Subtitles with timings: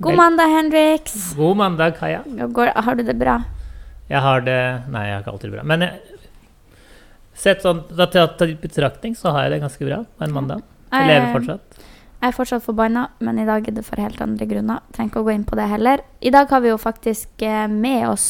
[0.00, 1.34] God mandag, Henriks.
[1.36, 2.22] God mandag, Kaja.
[2.26, 3.34] Går, har du det bra?
[4.08, 5.64] Jeg har det Nei, jeg har ikke alltid det bra.
[5.68, 6.20] Men jeg,
[7.36, 10.64] sett sånn tatt i betraktning, så har jeg det ganske bra på en mandag.
[10.88, 11.84] Jeg lever fortsatt.
[12.20, 14.80] Jeg er fortsatt forbanna, men i dag er det for helt andre grunner.
[14.96, 16.06] Trenger ikke å gå inn på det heller.
[16.24, 18.26] I dag har vi jo faktisk eh, med oss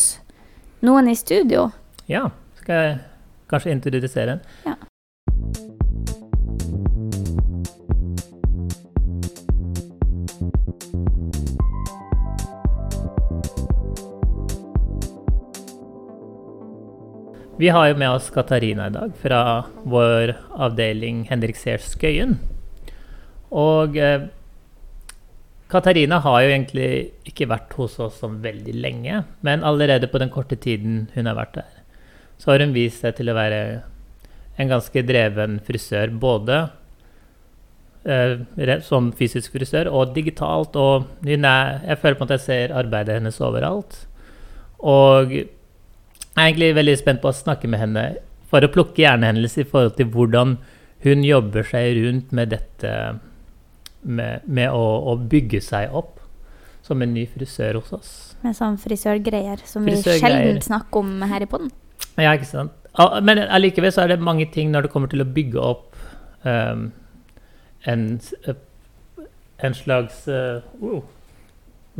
[0.82, 1.68] noen i studio.
[2.10, 2.32] Ja.
[2.58, 3.02] Skal jeg
[3.50, 4.46] kanskje introdusere en?
[4.66, 4.78] Ja.
[17.60, 19.38] Vi har jo med oss Katarina i dag fra
[19.84, 20.30] vår
[20.64, 22.38] avdeling Henrik Sears Skøyen.
[23.52, 24.22] Og eh,
[25.68, 26.88] Katarina har jo egentlig
[27.28, 31.36] ikke vært hos oss så veldig lenge, men allerede på den korte tiden hun har
[31.36, 31.76] vært der,
[32.40, 33.60] så har hun vist seg til å være
[34.56, 36.16] en ganske dreven frisør.
[36.16, 36.62] Både
[38.08, 40.80] eh, som fysisk frisør og digitalt.
[40.80, 44.06] Og hun er, jeg føler på at jeg ser arbeidet hennes overalt.
[44.80, 45.42] Og
[46.40, 48.04] jeg er egentlig veldig spent på å snakke med henne
[48.50, 50.56] for å plukke hjernehendelser i forhold til hvordan
[51.04, 52.94] hun jobber seg rundt med dette
[54.00, 56.16] med, med å, å, bygge seg opp
[56.84, 58.12] som en ny frisør hos oss.
[58.40, 61.68] Med sånn frisørgreier som frisør vi sjelden snakker om her i poden.
[62.16, 62.72] Ja, ikke sant.
[63.22, 66.00] Men allikevel så er det mange ting når det kommer til å bygge opp
[66.48, 66.88] um,
[67.88, 68.06] en,
[69.60, 70.64] en slags uh,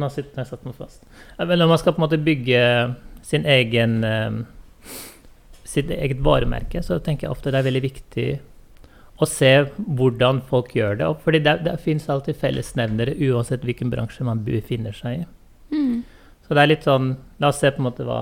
[0.00, 1.02] Nå sitter jeg satt meg fast.
[1.36, 2.60] Men når man skal på en måte bygge
[3.26, 4.40] sin egen um,
[5.70, 8.28] sitt eget varemerke, så tenker jeg ofte det er veldig viktig
[9.20, 11.08] å se hvordan folk gjør det.
[11.24, 15.26] Fordi det, det fins alltid fellesnevnere uansett hvilken bransje man befinner seg i.
[15.74, 16.00] Mm.
[16.46, 18.20] Så det er litt sånn La oss se på en måte hva,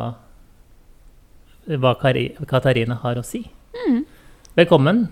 [1.80, 3.44] hva Kari, Katarina har å si.
[3.86, 4.02] Mm.
[4.58, 5.06] Velkommen.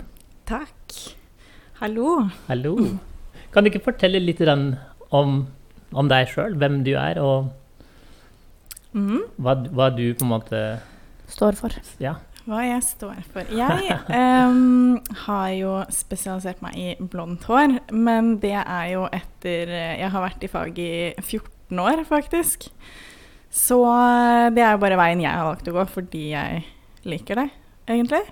[0.49, 0.99] Takk.
[1.81, 2.19] Hallo.
[2.51, 2.75] Hallo.
[3.55, 5.39] Kan du ikke fortelle litt om,
[5.97, 7.53] om deg sjøl, hvem du er, og
[8.95, 9.27] Mm.
[9.43, 10.63] Hva, hva, du på en måte
[11.27, 11.75] Står for.
[11.99, 12.15] Ja.
[12.47, 13.49] Hva jeg står for.
[13.51, 20.13] Jeg um, har jo spesialisert meg i blondt hår, men det er jo etter Jeg
[20.15, 22.69] har vært i faget i 14 år, faktisk.
[23.51, 23.81] Så
[24.55, 26.63] det er jo bare veien jeg har valgt å gå fordi jeg
[27.09, 27.49] liker det,
[27.91, 28.23] egentlig.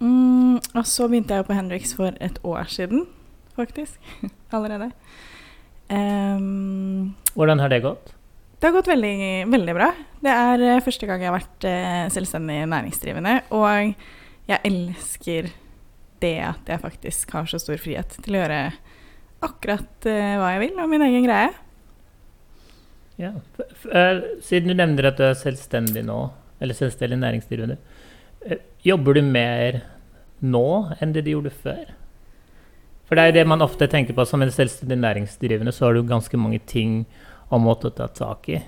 [0.00, 3.06] Mm, og så begynte jeg jo på Hendrix for et år siden,
[3.56, 3.96] faktisk.
[4.56, 4.90] Allerede.
[5.88, 8.15] Um, Hvordan har det gått?
[8.56, 9.16] Det har gått veldig,
[9.52, 9.90] veldig bra.
[10.24, 13.34] Det er uh, første gang jeg har vært uh, selvstendig næringsdrivende.
[13.52, 13.92] Og
[14.48, 15.50] jeg elsker
[16.22, 18.60] det at jeg faktisk har så stor frihet til å gjøre
[19.44, 21.52] akkurat uh, hva jeg vil, og min egen greie.
[23.20, 23.34] Ja.
[24.44, 26.18] Siden du nevner at du er selvstendig nå,
[26.60, 27.76] eller selvstendig næringsdrivende,
[28.84, 29.82] jobber du mer
[30.44, 30.66] nå
[31.00, 31.94] enn det du gjorde før?
[33.06, 35.96] For det er jo det man ofte tenker på som en selvstendig næringsdrivende, så har
[35.96, 37.04] du ganske mange ting
[37.50, 38.60] og måte å ta tak i.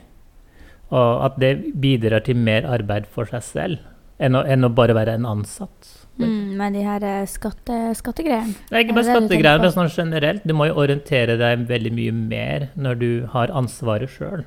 [0.88, 3.86] Og at det bidrar til mer arbeid for seg selv
[4.18, 5.94] enn å, enn å bare være en ansatt.
[6.18, 8.56] Mm, med de her eh, skatte, skattegreiene?
[8.66, 10.46] Det er ikke bare skattegreiene, men sånn generelt.
[10.48, 14.42] Du må jo orientere deg veldig mye mer når du har ansvaret sjøl.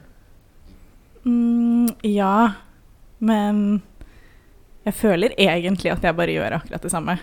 [1.24, 2.58] Mm, ja,
[3.24, 3.82] men
[4.88, 7.18] jeg føler egentlig at jeg bare gjør akkurat det samme.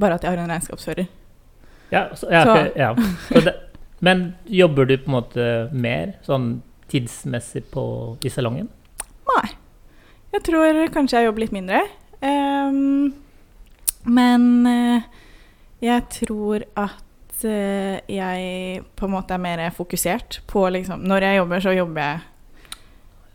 [0.00, 1.10] Bare at jeg har en regnskapsfører.
[1.90, 2.54] Ja, så, ja, så.
[2.54, 2.90] Okay, ja.
[3.28, 3.54] så det,
[4.00, 5.46] men jobber du på en måte
[5.76, 7.82] mer sånn tidsmessig på,
[8.24, 8.70] i salongen?
[9.28, 9.48] Nei.
[10.30, 11.82] Jeg tror kanskje jeg jobber litt mindre.
[12.22, 13.12] Um,
[14.08, 15.04] men uh,
[15.84, 21.38] jeg tror at uh, jeg på en måte er mer fokusert på liksom Når jeg
[21.40, 22.18] jobber, så jobber jeg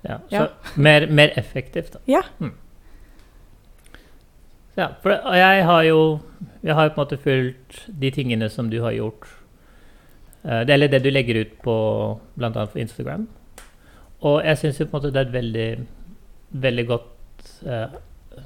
[0.06, 0.46] Ja, så ja.
[0.76, 2.04] Mer, mer, effektivt, da.
[2.10, 2.22] Ja.
[2.38, 2.54] Mm.
[4.78, 6.20] Ja, for jeg har jo
[6.62, 9.35] Jeg har på en måte fulgt de tingene som du har gjort Eh,
[10.46, 11.76] det, eller det du legger ut på
[12.38, 12.66] bl.a.
[12.78, 13.26] Instagram.
[14.26, 15.70] Og jeg syns på en måte det er et veldig,
[16.66, 17.98] veldig godt uh,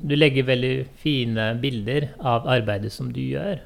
[0.02, 3.62] Du legger veldig fine bilder av arbeidet som du gjør.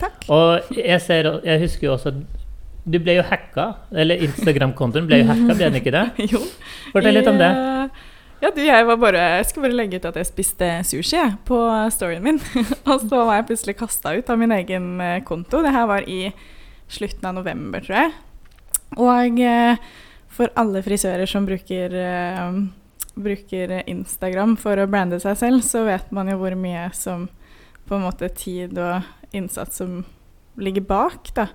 [0.00, 0.28] Takk.
[0.32, 2.14] Og jeg, ser, jeg husker jo også
[2.90, 3.66] du ble jo hacka.
[3.92, 6.06] Eller Instagram-kontoen ble jo hacka, ble den ikke det?
[6.32, 6.40] jo.
[6.94, 7.50] Fortell litt om det.
[8.40, 11.58] Ja, du, jeg, var bare, jeg skulle bare legge ut at jeg spiste sushi på
[11.92, 12.40] storyen min.
[12.88, 15.60] og så var jeg plutselig kasta ut av min egen eh, konto.
[15.60, 16.22] Det her var i
[16.90, 18.14] slutten av november, tror jeg.
[18.98, 19.90] Og eh,
[20.30, 22.60] for alle frisører som bruker, eh,
[23.14, 27.28] bruker Instagram for å brande seg selv, så vet man jo hvor mye som
[27.90, 30.02] på en måte tid og innsats som
[30.60, 31.48] ligger bak, da.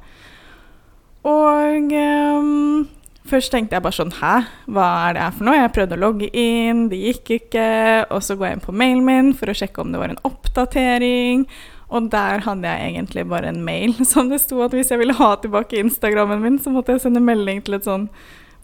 [1.25, 2.85] Og um,
[3.25, 4.33] først tenkte jeg bare sånn Hæ,
[4.69, 5.57] hva er det her for noe?
[5.57, 7.69] Jeg prøvde å logge inn, det gikk ikke.
[8.13, 10.21] Og så går jeg inn på mailen min for å sjekke om det var en
[10.27, 11.47] oppdatering.
[11.95, 15.15] Og der hadde jeg egentlig bare en mail som det sto at hvis jeg ville
[15.17, 18.09] ha tilbake Instagrammen min, så måtte jeg sende melding til et sånn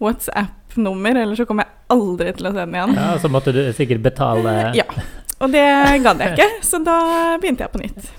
[0.02, 2.96] WhatsApp-nummer, eller så kom jeg aldri til å se den igjen.
[2.98, 4.86] Ja, Så måtte du sikkert betale Ja.
[5.42, 5.64] Og det
[6.06, 6.96] gadd jeg ikke, så da
[7.42, 8.10] begynte jeg på nytt.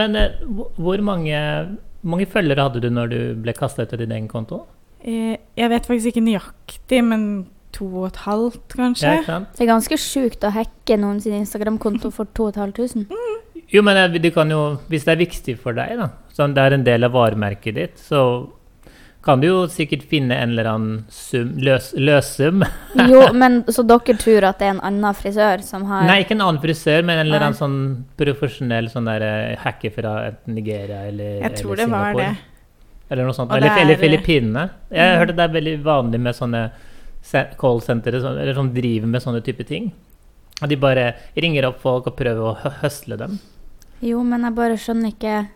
[0.00, 0.38] Men eh,
[0.80, 1.40] hvor- mange,
[2.02, 4.62] mange følgere hadde du når du ble kasta ut av din egen konto?
[5.04, 7.26] Eh, Jeg vet faktisk ikke nøyaktig, men
[7.76, 9.12] to og et halvt, kanskje.
[9.28, 9.36] Ja?
[9.52, 13.12] Det er ganske sjukt å hacke noen sin Instagram-konto for 2500.
[13.72, 16.62] Jo, men eh, du kan jo, hvis det er viktig for deg, da, sånn det
[16.64, 18.48] er en del av varemerket ditt, så
[19.22, 22.62] kan du jo sikkert finne en eller annen sum, løs, løssum.
[23.12, 26.34] Jo, men så dere tror at det er en annen frisør som har Nei, ikke
[26.38, 27.76] en annen frisør, men en eller annen sånn
[28.18, 30.14] profesjonell sånn der eh, hacker fra
[30.48, 32.30] Nigeria eller, Jeg tror eller det var det.
[33.10, 33.50] Eller noe sånt.
[33.50, 34.64] Og Eller, det er- eller Filippinene.
[34.90, 35.20] Jeg har Mm.
[35.20, 36.60] hørt at det er veldig vanlig med sånne
[37.22, 39.90] se- callsentre eller som driver med sånne type ting.
[40.62, 43.38] At de bare ringer opp folk og prøver å høsle dem.
[44.02, 45.48] Jo, men jeg bare skjønner ikke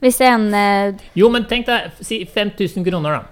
[0.00, 3.24] Hvis en eh, Jo, men tenk deg, si 5000 kroner, da.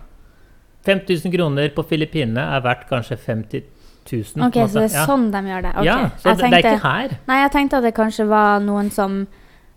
[0.84, 3.62] 5000 kroner på Filippinene er verdt kanskje 50
[4.10, 4.42] 000.
[4.48, 5.72] Ok, så det er sånn de gjør det?
[5.78, 5.84] Ok.
[5.86, 7.12] Ja, så Jeg det, det er ikke her.
[7.28, 9.20] Nei, jeg tenkte at det kanskje var noen som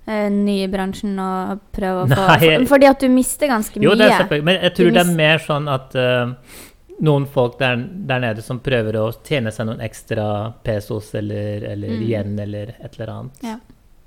[0.07, 3.77] eh, ny i bransjen og prøver å få Nei, jeg- Fordi at du mister ganske
[3.79, 3.85] mye.
[3.85, 6.33] Jo, det er selvfølgelig, men jeg Du tror det er mis- mer sånn at eh,
[7.05, 7.75] noen folk der,
[8.09, 12.03] der nede som prøver å tjene seg noen ekstra pesos eller, eller Mm.
[12.09, 13.43] yen eller et eller annet.
[13.43, 13.57] Ja.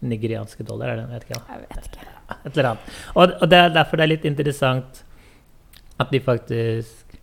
[0.00, 1.04] Nigerianske dollar, er det?
[1.04, 1.40] Jeg vet ikke.
[1.48, 2.08] Jeg vet ikke.
[2.38, 2.96] Et eller annet.
[3.14, 5.04] Og, og det er derfor det er litt interessant
[5.98, 7.16] at de faktisk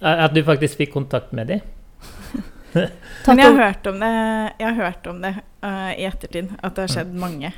[0.00, 1.60] At du faktisk fikk kontakt med dem.
[3.26, 4.10] Men jeg har hørt om det,
[4.60, 5.30] jeg har hørt om det
[5.64, 7.52] uh, i ettertid, at det har skjedd mange.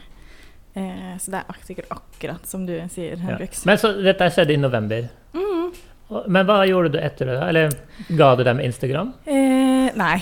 [0.77, 3.25] Uh, så det er sikkert akkurat som du sier, Ja.
[3.25, 3.65] Henriks.
[3.67, 5.09] Men så dette skjedde i november.
[5.35, 5.73] Mm.
[6.09, 7.35] Men hva gjorde du etter det?
[7.37, 7.49] da?
[7.51, 7.73] Eller
[8.17, 9.11] ga du dem Instagram?
[9.29, 10.17] Eh, nei,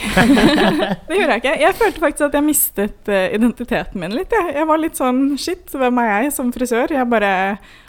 [1.07, 1.53] det gjorde jeg ikke.
[1.63, 4.35] Jeg følte faktisk at jeg mistet eh, identiteten min litt.
[4.35, 4.57] Jeg.
[4.59, 6.91] jeg var litt sånn shit, hvem er jeg som frisør?
[6.97, 7.31] Jeg bare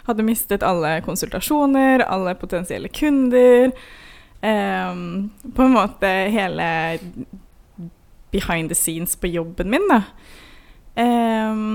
[0.06, 3.74] hadde mistet alle konsultasjoner, alle potensielle kunder.
[4.46, 5.02] Eh,
[5.58, 6.70] på en måte hele
[8.30, 10.04] behind the scenes på jobben min, da.
[11.02, 11.66] Eh,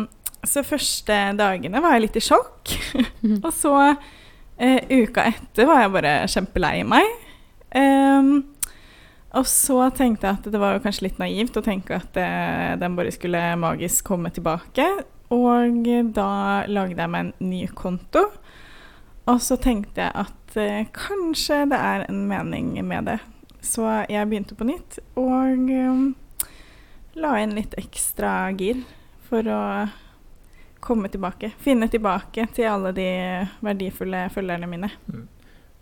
[0.48, 2.78] så første dagene var jeg litt i sjokk.
[3.46, 3.76] Og så
[4.58, 7.10] eh, uka etter var jeg bare kjempelei meg.
[7.74, 8.34] Eh,
[9.34, 12.98] og så tenkte jeg at det var kanskje litt naivt å tenke at eh, den
[12.98, 14.86] bare skulle magisk komme tilbake.
[15.34, 16.30] Og da
[16.70, 18.28] lagde jeg meg en ny konto.
[19.24, 23.18] Og så tenkte jeg at eh, kanskje det er en mening med det.
[23.64, 25.70] Så jeg begynte på nytt og
[27.16, 28.82] la inn litt ekstra gir
[29.30, 29.62] for å
[30.84, 31.54] komme tilbake.
[31.64, 33.08] Finne tilbake til alle de
[33.64, 34.92] verdifulle følgerne mine.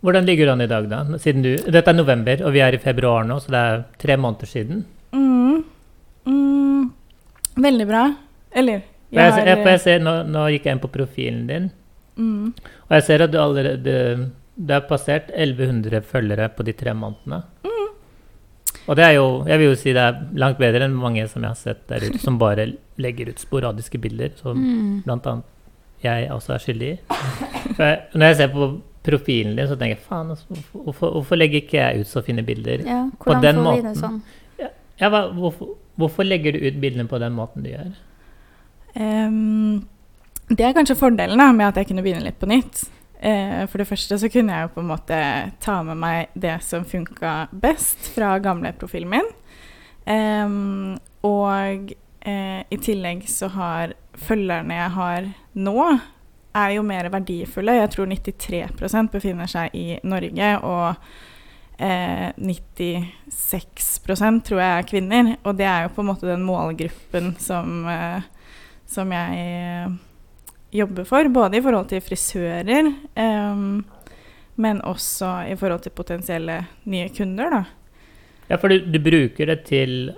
[0.02, 1.02] Hvordan ligger du an i dag, da?
[1.06, 4.50] Du, dette er november, og vi er i februar nå, så det er tre måneder
[4.50, 4.84] siden.
[5.14, 5.62] Mm.
[6.26, 6.88] Mm.
[7.62, 8.02] Veldig bra.
[8.50, 8.82] Eller
[9.12, 11.68] jeg, har jeg, jeg ser, nå, nå gikk jeg inn på profilen din,
[12.16, 12.46] mm.
[12.88, 13.96] og jeg ser at du allerede
[14.52, 17.42] Det har passert 1100 følgere på de tre månedene.
[17.64, 17.88] Mm.
[18.86, 21.44] Og det er jo Jeg vil jo si det er langt bedre enn mange som
[21.44, 22.72] jeg har sett der ute, som bare
[23.02, 25.02] legger ut sporadiske bilder, som Mm.
[25.06, 25.44] annet
[26.02, 26.96] jeg også er skyldig i.
[27.76, 28.68] For når jeg ser på
[29.06, 32.42] profilen din, så tenker jeg faen, altså, hvorfor, hvorfor, legger ikke jeg ut så fine
[32.46, 32.84] bilder?
[32.86, 34.22] Ja, På den får vi det sånn?
[35.00, 37.92] Ja, hva, hvorfor, hvorfor legger du ut bildene på den måten du gjør?
[38.94, 39.86] Um,
[40.52, 42.84] det er kanskje fordelen da, med at jeg kunne begynne litt på nytt.
[43.22, 45.18] Uh, for det første så kunne jeg jo på en måte
[45.62, 49.30] ta med meg det som funka best fra gamle profilen min.
[50.06, 51.92] Um, og
[52.24, 55.98] eh, i tillegg så har følgerne jeg har nå,
[56.52, 57.78] er jo mer verdifulle.
[57.80, 60.94] Jeg tror 93% befinner seg i Norge, og
[61.78, 65.36] eh, 96% tror jeg er kvinner.
[65.42, 68.20] Og det er jo på en måte den målgruppen som, eh,
[68.86, 69.88] som jeg eh,
[70.82, 71.22] jobber for.
[71.32, 73.56] Både i forhold til frisører, eh,
[74.62, 77.62] men også i forhold til potensielle nye kunder, da.
[78.50, 80.12] Ja, for du, du bruker det til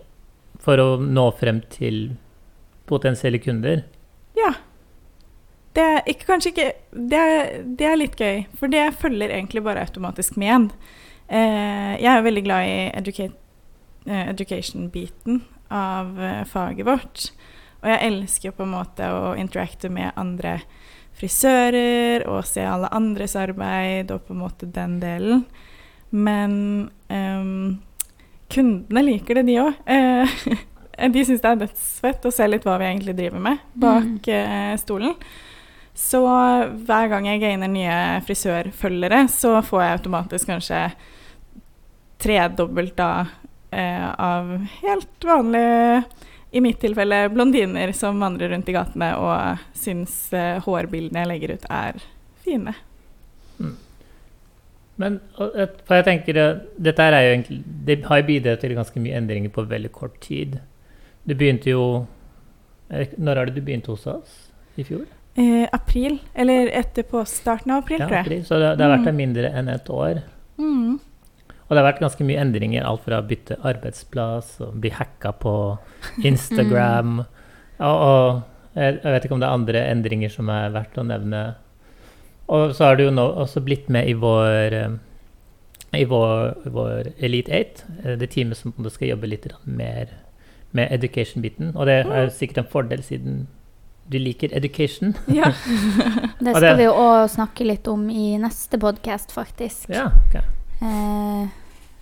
[0.64, 2.14] for å nå frem til
[2.88, 3.84] potensielle kunder.
[4.38, 4.54] Ja.
[5.74, 6.68] Det er ikke, kanskje ikke
[7.10, 10.70] det er, det er litt gøy, for det følger egentlig bare automatisk med.
[11.26, 13.34] Eh, jeg er veldig glad i educate,
[14.06, 15.42] eh, education-biten
[15.74, 17.30] av eh, faget vårt.
[17.82, 20.60] Og jeg elsker jo på en måte å interacte med andre
[21.18, 25.44] frisører og se alle andres arbeid og på en måte den delen.
[26.14, 26.54] Men
[27.12, 27.82] ehm,
[28.54, 29.80] kundene liker det, de òg.
[29.86, 30.36] Eh,
[31.14, 34.74] de syns det er dødsfett å se litt hva vi egentlig driver med bak eh,
[34.80, 35.16] stolen.
[35.94, 36.24] Så
[36.86, 40.80] hver gang jeg gainer nye frisørfølgere, så får jeg automatisk kanskje
[42.24, 43.10] tredobbelt da
[43.70, 46.02] eh, av helt vanlige
[46.54, 51.54] i mitt tilfelle blondiner som vandrer rundt i gatene og syns eh, hårbildene jeg legger
[51.54, 52.02] ut, er
[52.44, 52.74] fine.
[54.96, 59.00] Men for jeg tenker eh, Dette her er jo egentlig Det har bidratt til ganske
[59.02, 60.60] mye endringer på veldig kort tid.
[61.26, 62.06] Du begynte jo
[62.90, 64.36] eh, Når er det du begynte hos oss?
[64.78, 65.02] I fjor?
[65.36, 68.26] Eh, april, eller etterpå starten av april, Ja, tror jeg.
[68.26, 68.44] april.
[68.46, 69.10] Så det, det har vært Mm.
[69.10, 70.22] der mindre enn et år.
[70.58, 71.00] Mm.
[71.64, 72.84] Og det har vært ganske mye endringer.
[72.86, 75.54] Alt fra å bytte arbeidsplass og bli hacka på
[76.30, 77.24] Instagram.
[77.80, 78.42] og, og
[78.78, 81.42] jeg, jeg vet ikke om det er andre endringer som er verdt å nevne.
[82.48, 84.96] Og så har du jo nå også blitt med i vår eh,
[85.94, 90.10] i vår, vår Elite 8, eh, det teamet som skal jobbe litt mer
[90.74, 91.72] med education-biten.
[91.76, 93.44] Og det er jo sikkert en fordel siden
[94.10, 95.14] du liker education.
[95.32, 95.52] Ja.
[96.44, 99.88] Det skal det- vi jo òg snakke litt om i neste podkast, faktisk.
[99.88, 100.42] Ja, okay.
[100.82, 101.46] Eh,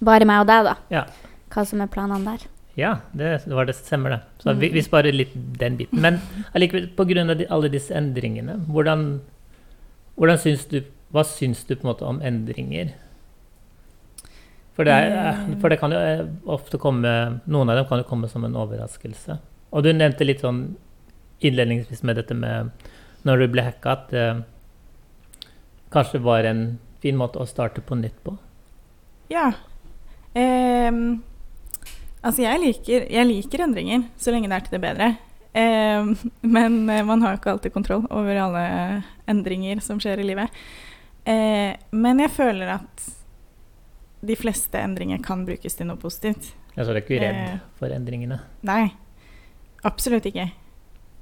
[0.03, 0.75] bare meg og deg, da.
[0.91, 1.05] Ja.
[1.53, 2.49] Hva som er planene der.
[2.75, 4.21] Ja, det, det var det stemmer det.
[4.43, 4.59] Så Mm.
[4.65, 6.01] vi, vi sparer litt den biten.
[6.01, 6.19] Men
[6.57, 7.47] allikevel, pga.
[7.53, 9.21] Alle disse endringene, hvordan
[10.39, 12.93] syns du, hva syns du på en måte om endringer?
[14.73, 15.61] For det, er, Mm.
[15.61, 18.57] for det kan jo eh, ofte komme Noen av dem kan jo komme som en
[18.57, 19.39] overraskelse.
[19.73, 20.77] Og du nevnte litt sånn
[21.41, 22.71] innledningsvis med dette med
[23.25, 24.45] når du ble hacka, at det
[25.93, 28.37] kanskje var en fin måte å starte på nytt på.
[29.31, 29.53] Ja.
[30.35, 31.23] Um,
[32.23, 35.11] altså, jeg liker, jeg liker endringer, så lenge det er til det bedre.
[35.53, 36.15] Um,
[36.57, 38.65] men eh, man har jo ikke alltid kontroll over alle
[39.29, 40.51] endringer som skjer i livet.
[41.25, 43.05] Eh, men jeg føler at
[44.23, 46.53] de fleste endringer kan brukes til noe positivt.
[46.77, 47.59] Altså så er ikke redd Eh.
[47.79, 48.41] for endringene.
[48.63, 48.93] Nei,
[49.85, 50.51] absolutt ikke.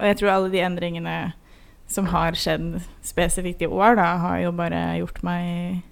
[0.00, 1.32] Og jeg tror alle de endringene
[1.90, 5.82] som har skjedd spesifikt i år, da, har jo bare gjort meg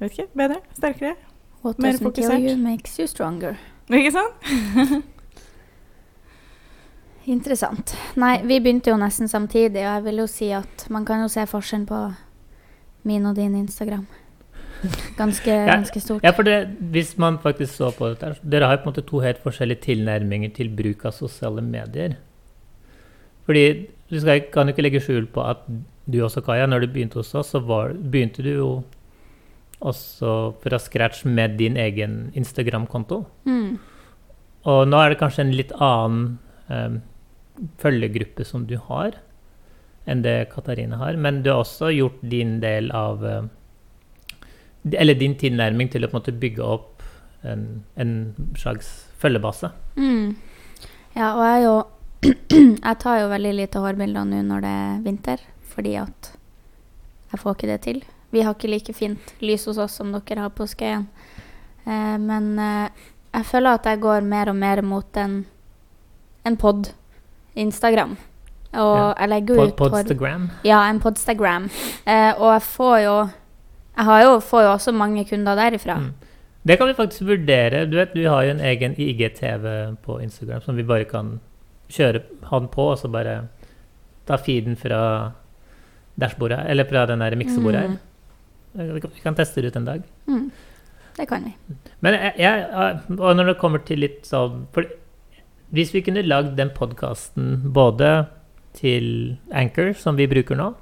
[0.00, 1.16] jeg vet ikke, bedre, sterkere.
[1.62, 2.40] What Mer doesn't kill fokusert.
[2.50, 3.56] you makes you stronger.
[3.90, 5.04] Ikke sant?
[7.30, 7.94] Interessant.
[8.18, 11.28] Nei, vi begynte jo nesten samtidig, og jeg vil jo si at man kan jo
[11.30, 12.00] se forskjellen på
[13.06, 14.06] min og din Instagram.
[15.18, 16.24] Ganske, ganske stort.
[16.24, 16.56] Ja, for det,
[16.92, 19.84] hvis man faktisk så på dette Dere har jo på en måte to helt forskjellige
[19.84, 22.16] tilnærminger til bruk av sosiale medier.
[23.44, 23.64] Fordi
[24.10, 25.62] du skal, kan jo ikke legge skjul på at
[26.10, 28.70] du også, Kaja, når du begynte hos oss, så var, begynte du jo
[29.80, 30.32] også
[30.64, 33.22] fra scratch med din egen Instagram-konto.
[33.44, 33.78] Mm.
[34.70, 36.24] Og nå er det kanskje en litt annen
[36.72, 36.98] eh,
[37.80, 39.16] følgegruppe som du har,
[40.08, 41.16] enn det Katarina har.
[41.16, 43.42] Men du har også gjort din del av eh,
[44.96, 47.02] Eller din tilnærming til å på en måte bygge opp
[47.44, 48.88] en, en slags
[49.20, 49.70] følgebase.
[49.96, 50.36] Mm.
[51.16, 51.74] Ja, og jeg jo
[52.86, 56.32] Jeg tar jo veldig lite hårbilder nå når det er vinter, fordi at
[57.30, 58.00] jeg får ikke det til.
[58.30, 61.06] Vi har ikke like fint lys hos oss som dere har på Skøyen.
[61.86, 65.44] Eh, men eh, jeg føler at jeg går mer og mer mot en,
[66.46, 66.90] en pod.
[67.56, 68.16] Instagram.
[68.72, 69.14] Og Ja.
[69.18, 70.50] jeg legger jo På, ut Podstagram?
[70.64, 71.64] Ja, en podstagram.
[72.06, 73.30] Eh, og jeg får jo
[73.96, 75.98] Jeg har jo, får jo også mange kunder derifra.
[75.98, 76.12] Mm.
[76.66, 77.90] Det kan vi faktisk vurdere.
[77.90, 81.40] Du vet, Vi har jo en egen IGTV på Instagram som vi bare kan
[81.90, 83.48] kjøre han på, og så bare
[84.26, 85.32] ta feeden fra
[86.18, 87.96] dashbordet, eller fra den der miksebordet her.
[88.94, 90.02] Vi kan- Vi kan teste det ut en dag.
[90.28, 90.50] Mm.
[91.16, 91.54] Det kan vi.
[92.00, 94.84] Men jeg, jeg, og når det kommer til litt sånn for
[95.70, 98.26] Hvis vi kunne lagd den podkasten både
[98.74, 100.72] til Anchor, som vi bruker nå,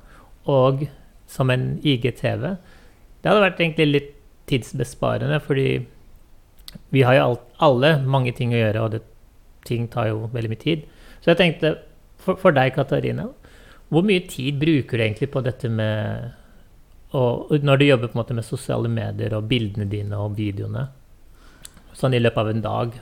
[0.48, 0.86] og
[1.28, 2.44] som en IGTV
[3.20, 4.14] Det hadde vært egentlig litt
[4.48, 5.84] tidsbesparende, fordi
[6.94, 9.02] vi har jo alt, alle mange ting å gjøre, og det,
[9.68, 10.86] ting tar jo veldig mye tid.
[11.20, 11.74] Så jeg tenkte,
[12.16, 13.26] for, for deg, Katarina,
[13.92, 16.32] hvor mye tid bruker du egentlig på dette med
[17.16, 20.82] og når du jobber på en måte med sosiale medier og bildene dine og videoene,
[21.96, 22.98] sånn i løpet av en dag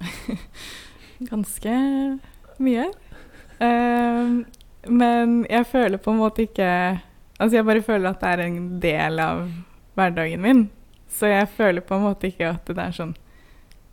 [1.20, 1.74] Ganske
[2.60, 2.86] mye.
[3.56, 4.44] Uh,
[4.86, 6.70] men jeg føler på en måte ikke
[7.36, 9.42] Altså, jeg bare føler at det er en del av
[9.96, 10.62] hverdagen min.
[11.12, 13.12] Så jeg føler på en måte ikke at det er sånn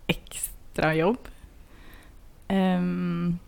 [0.07, 1.27] ekstra jobb.
[2.47, 3.39] Um,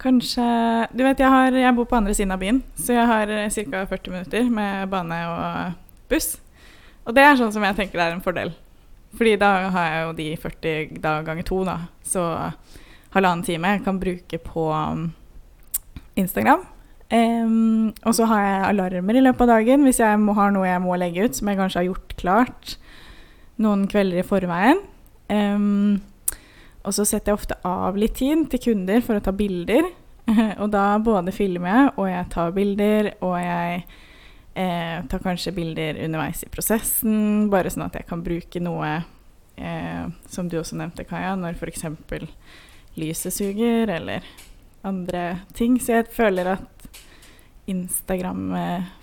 [0.00, 0.44] kanskje
[0.92, 3.82] Du vet, jeg, har, jeg bor på andre siden av byen, så jeg har ca.
[3.88, 5.80] 40 minutter med bane og
[6.12, 6.34] buss.
[7.08, 8.52] Og det er sånn som jeg tenker er en fordel.
[9.18, 11.78] Fordi da har jeg jo de 40 da ganger to, da.
[12.06, 12.24] Så
[13.14, 15.08] halvannen time jeg kan bruke på um,
[16.18, 16.66] Instagram.
[17.08, 20.68] Um, og så har jeg alarmer i løpet av dagen hvis jeg må, har noe
[20.68, 22.74] jeg må legge ut, som jeg kanskje har gjort klart
[23.58, 24.82] noen kvelder i forveien.
[25.32, 25.98] Um,
[26.86, 29.88] og så setter jeg ofte av litt tid til kunder for å ta bilder.
[30.62, 33.82] og da både filmer jeg, og jeg tar bilder, og jeg
[34.58, 38.90] eh, ta kanskje bilder underveis i prosessen, bare sånn at jeg kan bruke noe
[39.56, 41.86] eh, som du også nevnte, Kaja, når f.eks.
[42.98, 44.26] lyset suger, eller
[44.86, 45.78] andre ting.
[45.82, 46.90] Så jeg føler at
[47.68, 48.48] Instagram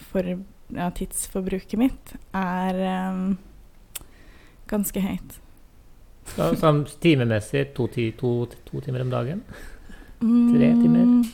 [0.10, 0.26] for
[0.74, 2.80] ja, tidsforbruket mitt er
[3.12, 3.36] um,
[4.70, 5.38] ganske høyt.
[6.34, 9.44] Så, sånn timemessig to, ti, to, to timer om dagen?
[10.20, 11.06] Tre timer?
[11.06, 11.26] Mm,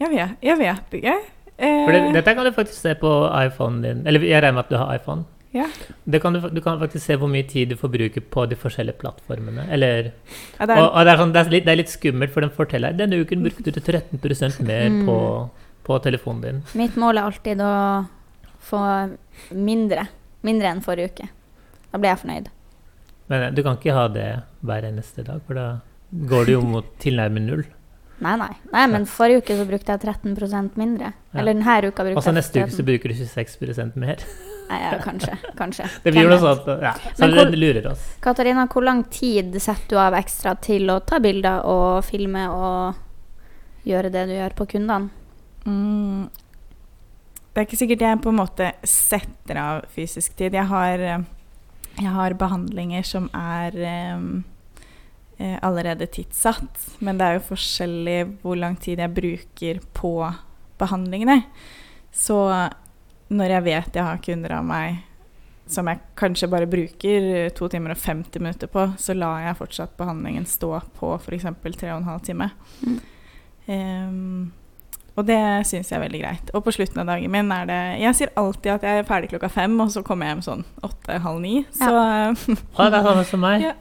[0.00, 1.16] Jeg vet, jeg vet ikke.
[1.62, 3.10] Eh, For det, dette kan du faktisk se på
[3.46, 4.02] iPhonen din.
[4.06, 5.24] Eller jeg regner med at du har iPhone.
[5.54, 5.66] Ja.
[6.08, 8.96] Det kan du, du kan faktisk se hvor mye tid du forbruker på de forskjellige
[9.02, 9.66] plattformene.
[9.70, 10.08] Eller,
[10.58, 12.32] ja, det er, og, og det, er sånn, det, er litt, det er litt skummelt,
[12.32, 15.04] for den forteller denne uken brukte du 13% mer Mm.
[15.06, 15.18] på,
[15.84, 16.62] på telefonen din.
[16.80, 17.74] Mitt mål er alltid å
[18.64, 18.80] få
[19.52, 20.06] mindre.
[20.42, 21.28] Mindre enn forrige uke.
[21.92, 22.48] Da blir jeg fornøyd.
[23.28, 24.28] Men eh, du kan ikke ha det
[24.64, 25.66] hver eneste dag, for da
[26.32, 27.64] går det jo mot tilnærmet null.
[28.22, 28.52] Nei, nei.
[28.72, 31.12] nei men forrige uke så brukte jeg 13% mindre.
[31.32, 31.40] Ja.
[31.40, 34.24] Eller denne uka brukte jeg så jeg neste uke så bruker du 26% mer.
[34.72, 35.34] Nei, ja, kanskje.
[35.58, 35.88] Kanskje.
[36.04, 36.68] Det blir jo noe sånt.
[36.80, 36.92] Ja.
[36.94, 38.04] Så Men det hvor- lurer oss.
[38.24, 42.94] Katarina, hvor lang tid setter du av ekstra til å ta bilder og filme og
[43.84, 45.10] gjøre det du gjør på kundene?
[45.66, 46.28] mm,
[47.52, 50.54] det er ikke sikkert jeg på en måte setter av fysisk tid.
[50.56, 51.24] Jeg har, eh,
[51.98, 54.42] jeg har behandlinger som er eh,
[55.62, 60.12] allerede tidssatt, men det er jo forskjellig hvor lang tid jeg bruker på
[60.80, 61.40] behandlingene.
[62.12, 62.36] Så
[63.32, 65.00] når jeg vet jeg har kunder av meg
[65.72, 69.94] som jeg kanskje bare bruker to timer og 50 minutter på, så lar jeg fortsatt
[69.96, 71.46] behandlingen stå på f.eks.
[71.62, 72.50] 3 15 time.
[72.82, 72.98] Mm.
[73.72, 74.50] Ehm,
[75.12, 75.38] og det
[75.68, 76.50] syns jeg er veldig greit.
[76.56, 79.28] Og på slutten av dagen min er det Jeg sier alltid at jeg er ferdig
[79.34, 81.54] klokka fem, og så kommer jeg hjem sånn åtte-halv ni.
[81.76, 82.32] Så Å,
[82.88, 83.66] det er samme som meg.
[83.66, 83.74] Ja.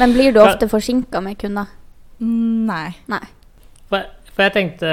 [0.00, 1.70] Men blir du ofte forsinka med kunder?
[2.24, 2.94] nei.
[3.10, 3.22] Nei.
[3.90, 4.90] For, for jeg tenkte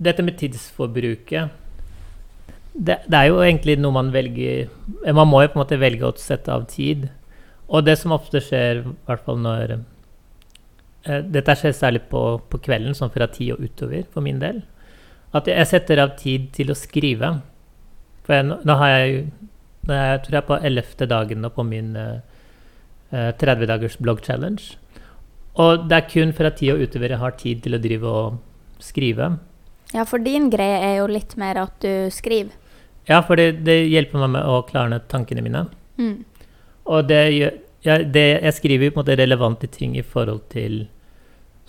[0.00, 1.56] Dette med tidsforbruket
[2.72, 4.70] det, det er jo egentlig noe man velger
[5.12, 7.08] Man må jo på en måte velge å sette av tid.
[7.70, 9.82] Og det som ofte skjer, i hvert fall når eh,
[11.04, 12.20] Dette skjer særlig på,
[12.52, 14.62] på kvelden, sånn fra ti og utover, for min del.
[15.32, 17.30] At jeg setter av tid til å skrive.
[18.26, 19.22] For jeg, nå- har jeg
[19.88, 22.18] nå er jeg tror jeg er på ellevte dagen nå på min eh,
[23.16, 24.74] eh, 30 dagers blogg challenge.
[25.60, 28.36] Og det er kun fra ti og utover jeg har tid til å drive og
[28.84, 29.30] skrive.
[29.94, 32.52] Ja, for din greie er jo litt mer at du skriver.
[33.08, 35.64] Ja, for det, det hjelper meg med å klarne tankene mine.
[35.98, 36.20] Mm.
[36.92, 40.86] Og det, gjør- jeg, det, jeg skriver på en måte relevante ting i forhold til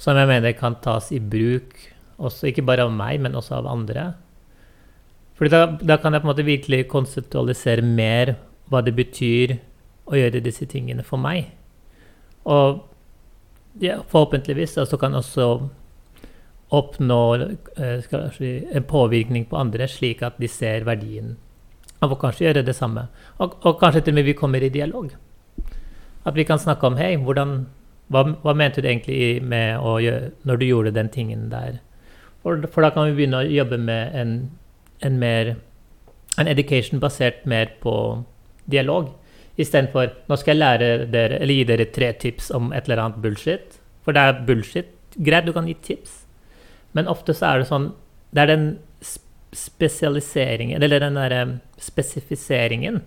[0.02, 1.76] Som jeg mener kan tas i bruk,
[2.18, 4.16] også, ikke bare av meg, men også av andre.
[5.38, 8.34] For da, da kan jeg på en måte virkelig konseptualisere mer
[8.72, 9.54] hva det betyr
[10.10, 11.52] å gjøre disse tingene for meg.
[12.50, 12.82] Og
[13.84, 15.48] ja, forhåpentligvis så kan jeg også
[16.72, 17.22] oppnå
[17.78, 21.36] eh, si, en påvirkning på andre, slik at de ser verdien
[22.02, 23.06] av å kanskje gjøre det samme.
[23.38, 25.12] Og, og kanskje til og med vi kommer i dialog.
[26.26, 27.66] At vi kan snakke om hei, hvordan,
[28.14, 31.80] hva, hva mente du egentlig med å gjøre, når du gjorde den tingen der?
[32.42, 34.36] For, for da kan vi begynne å jobbe med en,
[35.06, 35.56] en mer
[36.40, 37.94] en education basert mer på
[38.72, 39.12] dialog.
[39.60, 43.22] Istedenfor nå skal jeg lære dere, eller gi dere tre tips om et eller annet
[43.24, 43.80] bullshit.
[44.06, 44.94] For det er bullshit.
[45.20, 46.22] Greit, du kan gi tips,
[46.96, 47.90] men ofte så er det sånn
[48.32, 48.68] Det er den
[49.52, 51.42] spesialiseringen, eller den derre
[51.84, 53.02] spesifiseringen,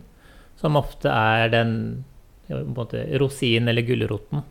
[0.61, 1.70] som ofte er den
[2.49, 4.45] på en måte, rosinen eller gulroten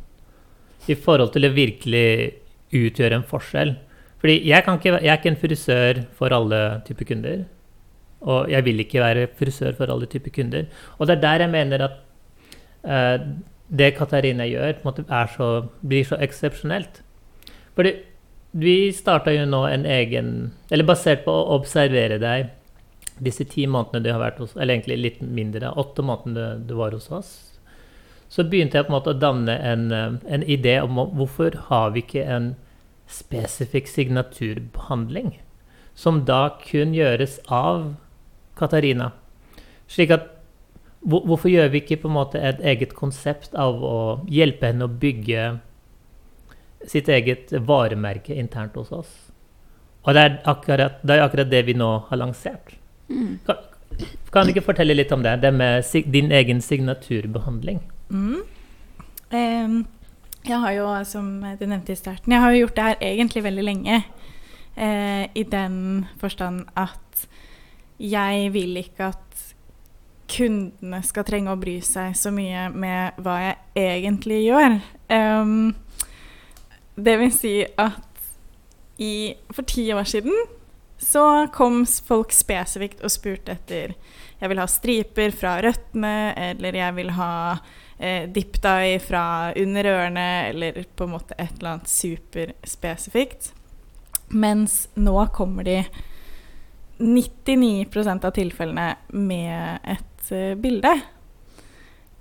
[0.92, 2.08] i forhold til å virkelig
[2.74, 3.76] utgjøre en forskjell.
[4.24, 7.44] Fordi jeg, ikke, jeg er ikke en frisør for alle typer kunder.
[8.24, 10.68] Og jeg vil ikke være frisør for alle typer kunder.
[10.98, 11.98] Og det er der jeg mener at
[12.88, 13.28] eh,
[13.68, 14.80] det Katarina gjør,
[15.36, 15.50] så,
[15.82, 17.02] blir så eksepsjonelt.
[17.76, 17.96] Fordi
[18.54, 20.28] vi starta jo nå en egen
[20.70, 22.52] Eller basert på å observere deg
[23.18, 26.94] disse ti månedene du har vært hos Eller egentlig litt mindre, åtte månedene du var
[26.94, 27.32] hos oss.
[28.34, 31.92] Så begynte jeg på en måte å danne en, eh, en idé om hvorfor har
[31.94, 32.56] vi ikke en
[33.08, 35.36] spesifikk signaturbehandling
[35.94, 37.94] som da kun gjøres av
[38.58, 39.12] Katarina.
[39.88, 40.30] Slik at
[41.04, 43.98] Hvorfor gjør vi ikke på en måte et eget konsept av å
[44.32, 45.58] hjelpe henne å bygge
[46.88, 49.12] sitt eget varemerke internt hos oss?
[50.08, 52.78] Og det er akkurat det, er akkurat det vi nå har lansert.
[53.12, 53.36] Mm.
[53.44, 53.60] Kan,
[54.32, 55.36] kan du ikke fortelle litt om det?
[55.44, 55.84] Det med
[56.16, 57.84] din egen signaturbehandling.
[58.14, 58.44] Mm.
[60.44, 63.44] Jeg har jo, som du nevnte i starten, jeg har jo gjort det her egentlig
[63.44, 64.04] veldig lenge.
[64.76, 67.28] Eh, I den forstand at
[67.98, 69.44] jeg vil ikke at
[70.34, 74.80] kundene skal trenge å bry seg så mye med hva jeg egentlig gjør.
[75.14, 75.74] Em,
[76.96, 78.28] det vil si at
[79.02, 80.36] i, for ti år siden
[81.04, 83.96] så kom folk spesifikt og spurte etter
[84.44, 87.34] jeg vil ha striper fra røttene, eller jeg vil ha
[88.04, 89.26] eh, dip dye fra
[89.60, 93.54] under ørene, eller på en måte et eller annet superspesifikt.
[94.34, 95.80] Mens nå kommer de
[96.98, 100.94] 99% av tilfellene med et eh, bilde.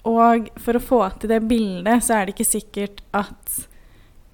[0.09, 3.59] Og for å få til det bildet, så er det ikke sikkert at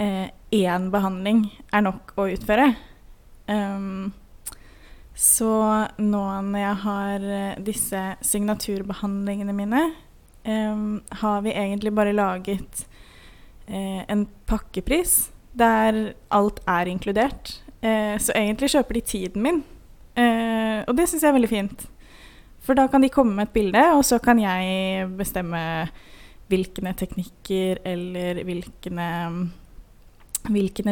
[0.00, 2.70] eh, én behandling er nok å utføre.
[3.48, 4.11] Um,
[5.18, 5.50] så
[5.98, 9.82] nå når jeg har eh, disse signaturbehandlingene mine,
[10.48, 12.87] har vi egentlig bare laget
[13.68, 17.58] eh, en pakkepris der alt er inkludert.
[17.82, 19.62] Eh, så egentlig kjøper de tiden min,
[20.18, 21.87] eh, og det syns jeg er veldig fint.
[22.64, 25.61] For da kan de komme med et bilde, og så kan jeg bestemme
[26.48, 28.90] hvilke teknikker eller hvilke,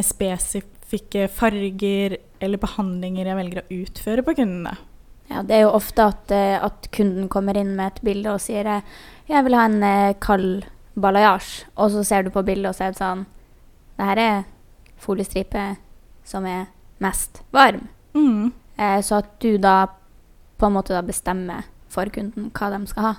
[0.05, 4.77] spesifikke farger eller behandlinger jeg velger å utføre på kundene.
[5.29, 8.41] Ja, det er jo ofte at, eh, at kunden kommer inn med et bilde og
[8.41, 8.83] sier eh,
[9.27, 12.93] 'jeg vil ha en eh, kald balayage', og så ser du på bildet og er
[12.93, 13.27] det sånn
[13.97, 14.45] 'Det her er
[14.97, 15.77] foliestripe
[16.25, 16.67] som er
[17.01, 17.89] mest varm'.
[18.15, 18.53] Mm.
[18.79, 19.87] Eh, så at du da
[20.59, 23.15] på en måte da bestemmer for kunden hva de skal ha.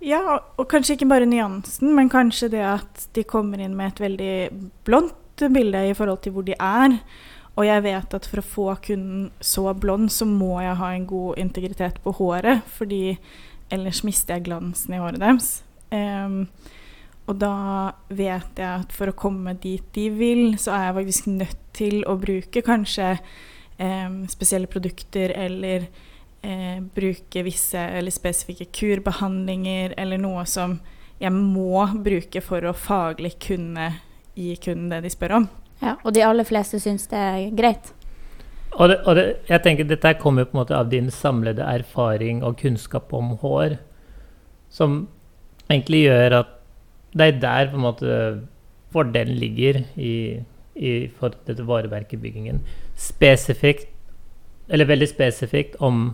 [0.00, 4.00] Ja, og kanskje ikke bare nyansen, men kanskje det at de kommer inn med et
[4.00, 4.34] veldig
[4.84, 5.14] blondt
[5.52, 7.00] bilde i forhold til hvor de er.
[7.58, 11.06] Og jeg vet at for å få kunden så blond, så må jeg ha en
[11.10, 13.18] god integritet på håret, fordi
[13.74, 15.50] ellers mister jeg glansen i håret deres.
[15.90, 16.44] Um,
[17.28, 17.54] og da
[18.08, 22.00] vet jeg at for å komme dit de vil, så er jeg faktisk nødt til
[22.08, 23.16] å bruke kanskje
[23.82, 25.88] um, spesielle produkter eller
[26.46, 30.78] uh, bruke visse eller spesifikke kurbehandlinger eller noe som
[31.18, 33.90] jeg må bruke for å faglig kunne
[34.38, 35.48] gi kunden det de spør om.
[35.82, 37.92] Ja, og de aller fleste syns det er greit.
[38.78, 42.42] Og, det, og det, jeg tenker dette kommer på en måte av din samlede erfaring
[42.46, 43.78] og kunnskap om hår,
[44.70, 45.06] som
[45.68, 46.54] egentlig gjør at
[47.16, 48.18] det er der på en måte
[48.92, 50.14] fordelen ligger i,
[50.76, 52.60] i for dette varemerkebyggingen.
[52.98, 53.88] Spesifikt,
[54.68, 56.12] eller veldig spesifikt om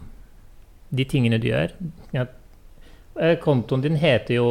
[0.94, 1.74] de tingene du gjør.
[2.14, 2.28] Ja,
[3.18, 4.48] eh, kontoen din heter jo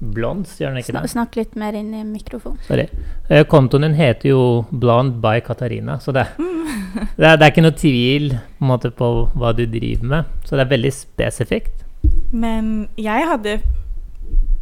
[0.00, 1.02] Blondes, gjør den ikke det?
[1.02, 2.60] Snak, snakk litt mer inn i mikrofonen.
[2.64, 2.86] Sorry.
[3.28, 7.66] Eh, kontoen din heter jo Blonde by Katarina, så det, det, er, det er ikke
[7.66, 10.34] noe tvil på, en måte, på hva du driver med.
[10.48, 11.84] Så det er veldig spesifikt.
[12.32, 13.58] Men jeg hadde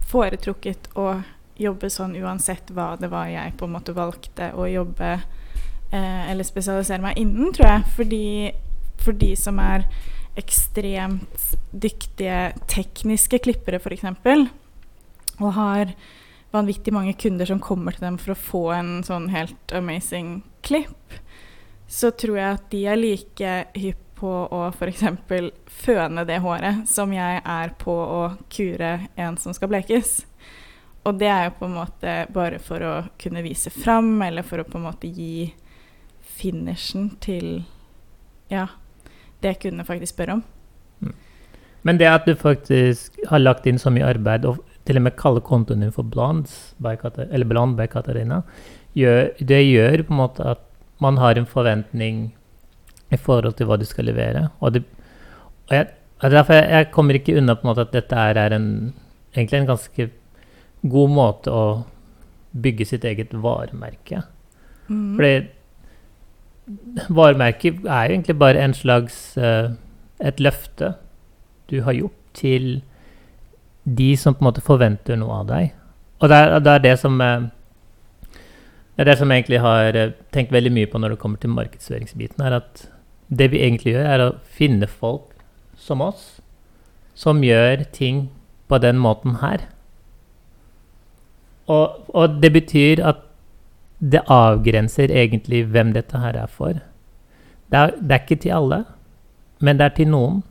[0.09, 1.20] foretrukket å
[1.59, 6.46] jobbe sånn uansett hva det var jeg på en måte valgte å jobbe eh, eller
[6.46, 7.90] spesialisere meg innen, tror jeg.
[7.98, 8.24] Fordi
[8.98, 9.87] for de som er
[10.38, 14.07] ekstremt dyktige tekniske klippere, f.eks.,
[15.38, 15.94] og har
[16.55, 21.18] vanvittig mange kunder som kommer til dem for å få en sånn helt amazing klipp,
[21.88, 25.05] så tror jeg at de er like hypp på å f.eks.
[25.70, 30.24] føne det håret som jeg er på å kure en som skal blekes.
[31.07, 34.61] Og det er jo på en måte bare for å kunne vise fram, eller for
[34.61, 35.53] å på en måte gi
[36.38, 37.62] finishen til
[38.51, 38.66] ja,
[39.42, 40.44] det kundene faktisk spør om.
[41.87, 45.18] Men det at du faktisk har lagt inn så mye arbeid, og til og med
[45.20, 48.40] kaller kontoen din for Blondes eller Blond by Katarina,
[48.96, 50.64] gjør, det gjør på en måte at
[51.05, 52.22] man har en forventning
[53.12, 54.48] i forhold til hva du skal levere.
[54.61, 54.83] Og, det,
[55.68, 55.87] og jeg,
[56.22, 58.94] derfor jeg, jeg kommer ikke unna på en måte at dette er en,
[59.37, 60.09] egentlig en ganske
[60.88, 61.85] god måte å
[62.57, 64.22] bygge sitt eget varemerke.
[64.88, 65.14] Mm.
[65.18, 65.35] Fordi
[67.12, 69.72] varemerket er jo egentlig bare en slags uh,
[70.18, 70.94] et løfte
[71.68, 72.81] du har gjort til
[73.96, 75.70] de som på en måte forventer noe av deg.
[76.18, 77.46] Og det er, det er det som eh,
[78.98, 81.38] det er det som jeg egentlig har eh, tenkt veldig mye på når det kommer
[81.38, 82.42] til markedsføringsbiten.
[82.42, 82.88] er at
[83.31, 85.37] Det vi egentlig gjør, er å finne folk
[85.77, 86.40] som oss,
[87.14, 88.31] som gjør ting
[88.68, 89.68] på den måten her.
[91.68, 93.22] Og, og det betyr at
[94.01, 96.81] det avgrenser egentlig hvem dette her er for.
[97.70, 98.85] Det er, det er ikke til alle,
[99.61, 100.42] men det er til noen.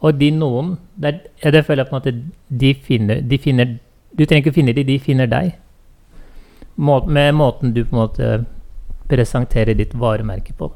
[0.00, 3.38] Og de noen det, er, ja, det føler jeg på en måte de finner, de
[3.38, 3.78] finner
[4.14, 5.52] Du trenger ikke finne dem, de finner deg.
[6.76, 8.28] Må, med måten du på en måte
[9.08, 10.70] presenterer ditt varemerke på.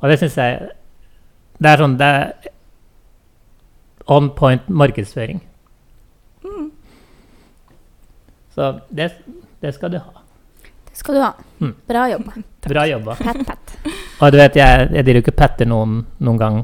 [0.00, 0.70] Og det syns jeg
[1.60, 2.50] Det er sånn Det er
[4.10, 5.40] on point markedsføring.
[6.42, 6.70] Mm.
[8.54, 9.12] Så det,
[9.60, 10.24] det skal du ha.
[10.88, 11.30] Det skal du ha.
[11.60, 11.74] Mm.
[11.86, 12.42] Bra jobba.
[12.66, 13.14] Bra jobba.
[13.20, 13.76] Pat, pat.
[14.20, 16.58] Og du vet, jeg, jeg driver jo ikke patter noen noen gang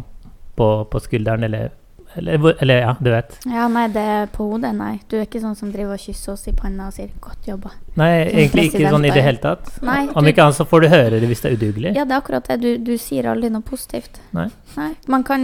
[0.57, 1.71] på, på skulderen eller
[2.17, 3.35] Eller, eller ja, du vet.
[3.45, 5.03] Ja, nei, det er på hodet, nei.
[5.11, 7.73] Du er ikke sånn som driver og kysser oss i panna og sier 'godt jobba'.
[8.01, 9.69] Nei, egentlig ikke sånn i det hele tatt.
[9.83, 11.93] Nei, Om du- ikke annet så får du høre det hvis det er udugelig.
[11.95, 12.61] Ja, det er akkurat det.
[12.63, 14.21] Du, du sier aldri noe positivt.
[14.33, 14.49] Nei.
[14.79, 14.95] nei.
[15.09, 15.43] Man kan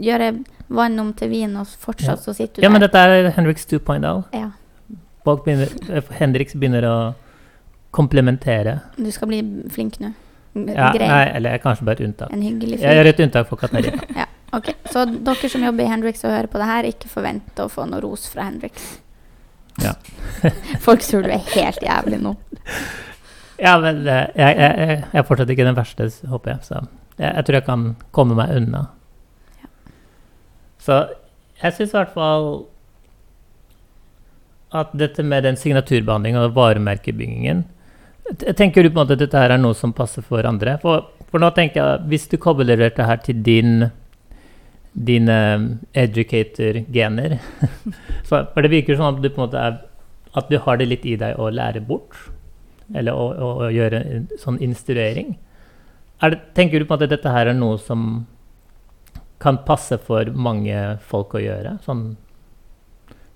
[0.00, 0.30] gjøre
[0.70, 4.24] vann om til vin, og fortsatt så sitter du Ja, men dette er Henriks 2.0.
[4.32, 4.50] Ja.
[5.26, 5.68] Begynner,
[6.18, 7.14] Henriks begynner å
[7.92, 8.80] komplementere.
[8.96, 10.14] Du skal bli flink nå.
[10.54, 12.32] Ja, nei, eller jeg er kanskje bare et unntak.
[12.32, 14.00] En hyggelig Jeg gjør et unntak for Katarina.
[14.16, 14.26] Ja,
[14.58, 14.70] ok.
[14.92, 17.86] Så dere som jobber i Hendrix og hører på det her, ikke forvent å få
[17.90, 18.98] noe ros fra Hendrix.
[19.82, 19.94] Ja.
[20.86, 22.34] Folk tror du er helt jævlig nå.
[23.58, 26.68] Ja, men eh, jeg, jeg, jeg er fortsatt ikke den verste, håper jeg.
[26.68, 26.78] Så
[27.16, 28.86] jeg, jeg tror jeg kan komme meg unna.
[29.62, 29.70] Ja.
[30.82, 31.02] Så
[31.62, 32.48] jeg syns i hvert fall
[34.74, 37.62] at dette med den signaturbehandlingen og varemerkebyggingen
[38.56, 40.78] tenker du på en måte at dette her er noe som passer for andre.
[40.82, 43.88] For, for nå tenker jeg, hvis du kobler dette her til din
[44.94, 47.38] dine educator-gener
[48.28, 49.80] så, For det virker sånn at du på en måte er
[50.38, 52.16] At du har det litt i deg å lære bort.
[52.94, 55.36] Eller å, å, å gjøre en sånn instruering.
[56.18, 58.24] Er det, tenker du på at dette her er noe som
[59.42, 60.74] kan passe for mange
[61.06, 61.76] folk å gjøre?
[61.86, 62.02] Sånn,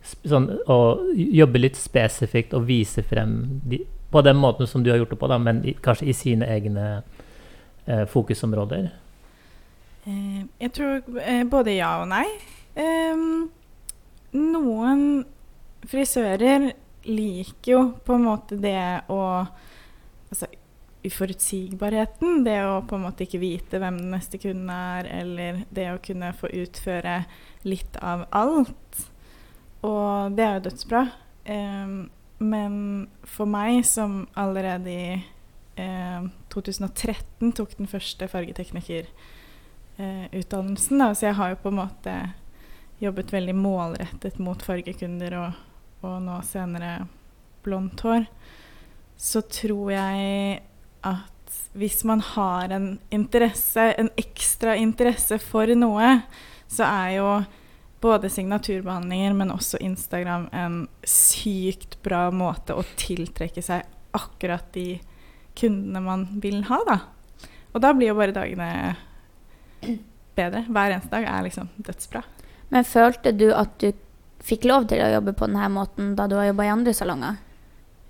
[0.03, 0.79] sånn å
[1.15, 5.21] jobbe litt spesifikt og vise frem de, på den måten som du har gjort det
[5.23, 6.89] på, da, men i, kanskje i sine egne
[7.87, 8.91] eh, fokusområder?
[10.09, 12.27] Eh, jeg tror eh, både ja og nei.
[14.39, 15.03] Noen
[15.89, 16.69] frisører
[17.09, 18.81] liker jo på en måte det
[19.13, 19.23] å
[20.29, 20.45] Altså
[21.09, 22.43] uforutsigbarheten.
[22.45, 26.03] Det å på en måte ikke vite hvem den neste kunden er, eller det å
[26.05, 27.23] kunne få utføre
[27.65, 29.07] litt av alt.
[29.89, 31.03] Og det er jo dødsbra.
[32.39, 32.77] Men
[33.25, 35.17] for meg, som allerede i
[35.81, 38.29] eh, 2013 tok den første
[39.99, 42.15] fargeteknikerutdannelsen, da, så jeg har jo på en måte
[42.99, 45.59] jobbet veldig målrettet mot fargekunder og,
[46.03, 47.07] og nå senere
[47.65, 48.27] blondt hår,
[49.19, 50.61] så tror jeg
[51.07, 56.21] at hvis man har en interesse, en ekstra interesse for noe,
[56.69, 57.29] så er jo
[58.01, 65.01] både signaturbehandlinger, men også Instagram en sykt bra måte å tiltrekke seg akkurat de
[65.59, 66.99] kundene man vil ha, da.
[67.75, 68.71] Og da blir jo bare dagene
[70.39, 70.65] bedre.
[70.69, 72.23] Hver eneste dag er liksom dødsbra.
[72.69, 73.93] Men følte du at du
[74.45, 77.41] fikk lov til å jobbe på denne måten da du har jobba i andre salonger?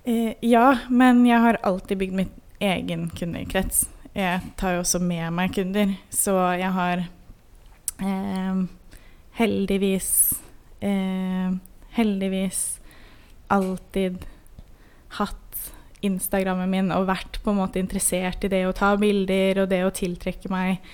[0.09, 3.87] Eh, ja, men jeg har alltid bygd mitt egen kundekrets.
[4.17, 7.05] Jeg tar jo også med meg kunder, så jeg har
[8.03, 8.63] eh,
[9.39, 10.11] heldigvis
[10.81, 11.57] eh,
[11.99, 12.79] Heldigvis
[13.51, 14.21] alltid
[15.17, 15.71] hatt
[16.05, 19.81] Instagrammen min og vært på en måte interessert i det å ta bilder og det
[19.83, 20.85] å tiltrekke meg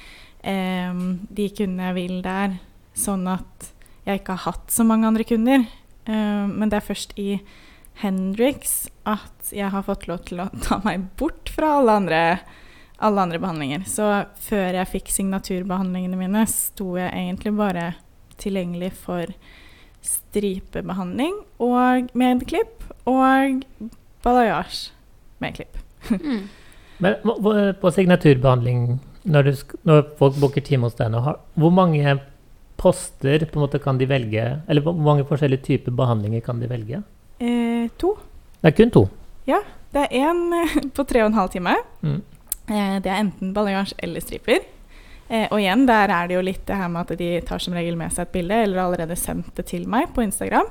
[0.45, 0.93] eh,
[1.35, 2.59] de kundene jeg vil der,
[2.95, 3.71] sånn at
[4.05, 5.65] jeg ikke har hatt så mange andre kunder.
[6.05, 7.39] Eh, men det er først i
[8.03, 12.23] Hendrix at jeg har fått lov til å ta meg bort fra alle andre,
[12.99, 13.87] alle andre behandlinger.
[13.89, 14.09] Så
[14.47, 17.93] før jeg fikk signaturbehandlingene mine, sto jeg egentlig bare
[18.41, 19.31] tilgjengelig for
[20.05, 23.65] stripebehandling og med klipp og
[24.25, 24.93] balayage
[25.43, 25.81] med klipp.
[26.25, 26.43] Mm.
[27.03, 27.15] Men
[27.81, 31.21] på signaturbehandling, når, du, når folk booker time hos deg nå,
[31.61, 32.19] hvor mange
[32.81, 34.45] poster på en måte kan de velge?
[34.69, 37.01] Eller hvor mange forskjellige typer behandlinger kan de velge?
[37.41, 38.15] Eh, to.
[38.61, 39.09] Det er kun to.
[39.49, 39.63] Ja.
[39.95, 41.77] Det er én på tre og en halv time.
[42.03, 42.21] Mm.
[42.67, 44.65] Eh, det er enten balayage eller striper.
[45.29, 47.77] Eh, og igjen, der er det jo litt det her med at de tar som
[47.77, 50.67] regel med seg et bilde, eller har allerede sendt det til meg på Instagram.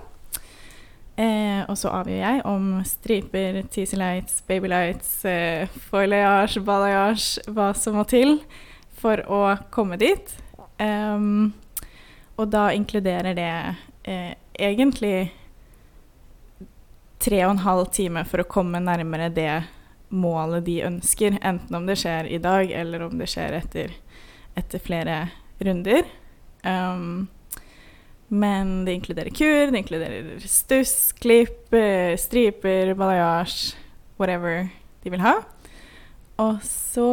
[1.16, 7.70] Eh, og så avgjør jeg om striper, teasy lights, baby lights, eh, foilayage, balayage, hva
[7.78, 8.40] som må til
[8.98, 10.34] for å komme dit.
[10.82, 11.54] Um,
[12.34, 13.52] og da inkluderer det
[14.10, 15.30] eh, egentlig
[17.24, 19.62] tre og en halv time for å komme nærmere det
[20.14, 23.94] målet de ønsker, enten om det skjer i dag eller om det skjer etter,
[24.58, 25.28] etter flere
[25.62, 26.10] runder.
[26.66, 27.30] Um,
[28.28, 31.74] men det inkluderer kur, det inkluderer stuss, klipp,
[32.18, 33.76] striper, balayage,
[34.18, 34.70] whatever
[35.04, 35.36] de vil ha.
[36.42, 37.10] Og så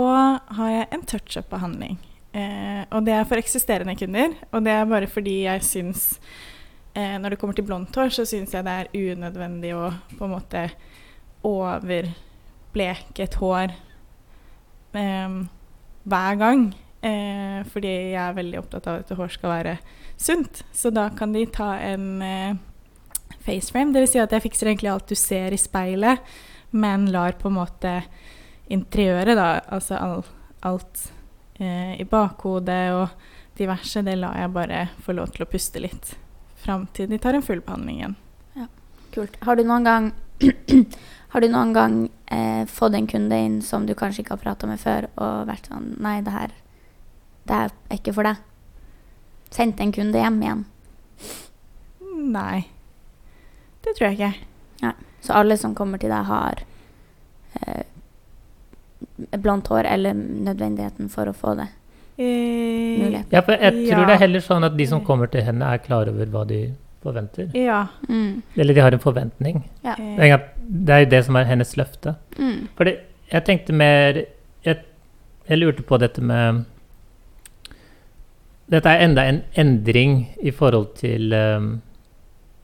[0.56, 1.98] har jeg en touch-up-behandling.
[2.32, 6.20] Eh, og det er for eksisterende kunder, og det er bare fordi jeg syns
[6.94, 10.28] eh, Når det kommer til blondt hår, så syns jeg det er unødvendig å på
[10.28, 10.68] en måte
[11.42, 13.74] overbleke et hår
[14.94, 15.40] eh,
[16.06, 16.70] hver gang.
[17.02, 19.76] Eh, fordi jeg er veldig opptatt av at et hår skal være
[20.20, 20.64] sunt.
[20.72, 22.56] Så da kan de ta en eh,
[23.40, 23.92] faceframe.
[23.92, 24.12] Dvs.
[24.12, 26.20] Si at jeg fikser egentlig alt du ser i speilet,
[26.70, 27.94] men lar på en måte
[28.70, 30.24] interiøret, da, altså all,
[30.66, 31.06] alt
[31.58, 33.08] eh, i bakhodet og
[33.58, 36.14] diverse, det lar jeg bare få lov til å puste litt
[36.60, 38.18] fram til de tar en full behandling igjen.
[38.58, 38.68] Ja,
[39.14, 39.40] Kult.
[39.42, 40.12] Har du noen gang
[41.30, 41.96] Har du noen gang
[42.32, 45.68] eh, fått en kunde inn som du kanskje ikke har prata med før, og vært
[45.70, 46.54] sånn Nei, det her,
[47.46, 48.40] det her er ikke for deg.
[49.50, 50.64] Sendt en kunde hjem igjen.
[52.30, 52.66] Nei.
[53.84, 54.92] Det tror jeg ikke.
[55.20, 56.62] Så alle som kommer til deg, har
[57.60, 57.82] eh,
[59.36, 61.66] blondt hår eller nødvendigheten for å få det.
[62.20, 64.06] Eh, Ja, for jeg tror Ja.
[64.06, 66.72] det er heller sånn at de som kommer til henne, er klar over hva de
[67.02, 67.50] forventer.
[67.56, 67.86] Ja.
[68.08, 68.42] Mm.
[68.56, 69.62] Eller de har en forventning.
[69.84, 69.94] Ja.
[69.98, 72.16] eh, Det er jo det som er hennes løfte.
[72.38, 72.68] Mm.
[72.76, 72.96] Fordi
[73.32, 74.24] jeg tenkte mer
[74.64, 74.76] Jeg,
[75.48, 76.64] jeg lurte på dette med
[78.70, 81.80] Dette er enda en endring i forhold til um,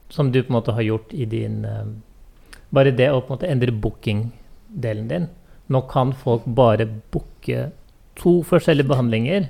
[0.09, 1.97] Som du på en måte har gjort i din um,
[2.71, 5.27] Bare det å på en måte endre booking-delen din.
[5.71, 7.69] Nå kan folk bare booke
[8.19, 9.47] to forskjellige behandlinger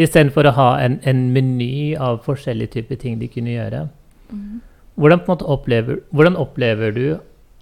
[0.00, 3.86] istedenfor å ha en, en meny av forskjellige typer ting de kunne gjøre.
[4.30, 4.60] Mm.
[5.00, 7.06] Hvordan, opplever, hvordan opplever du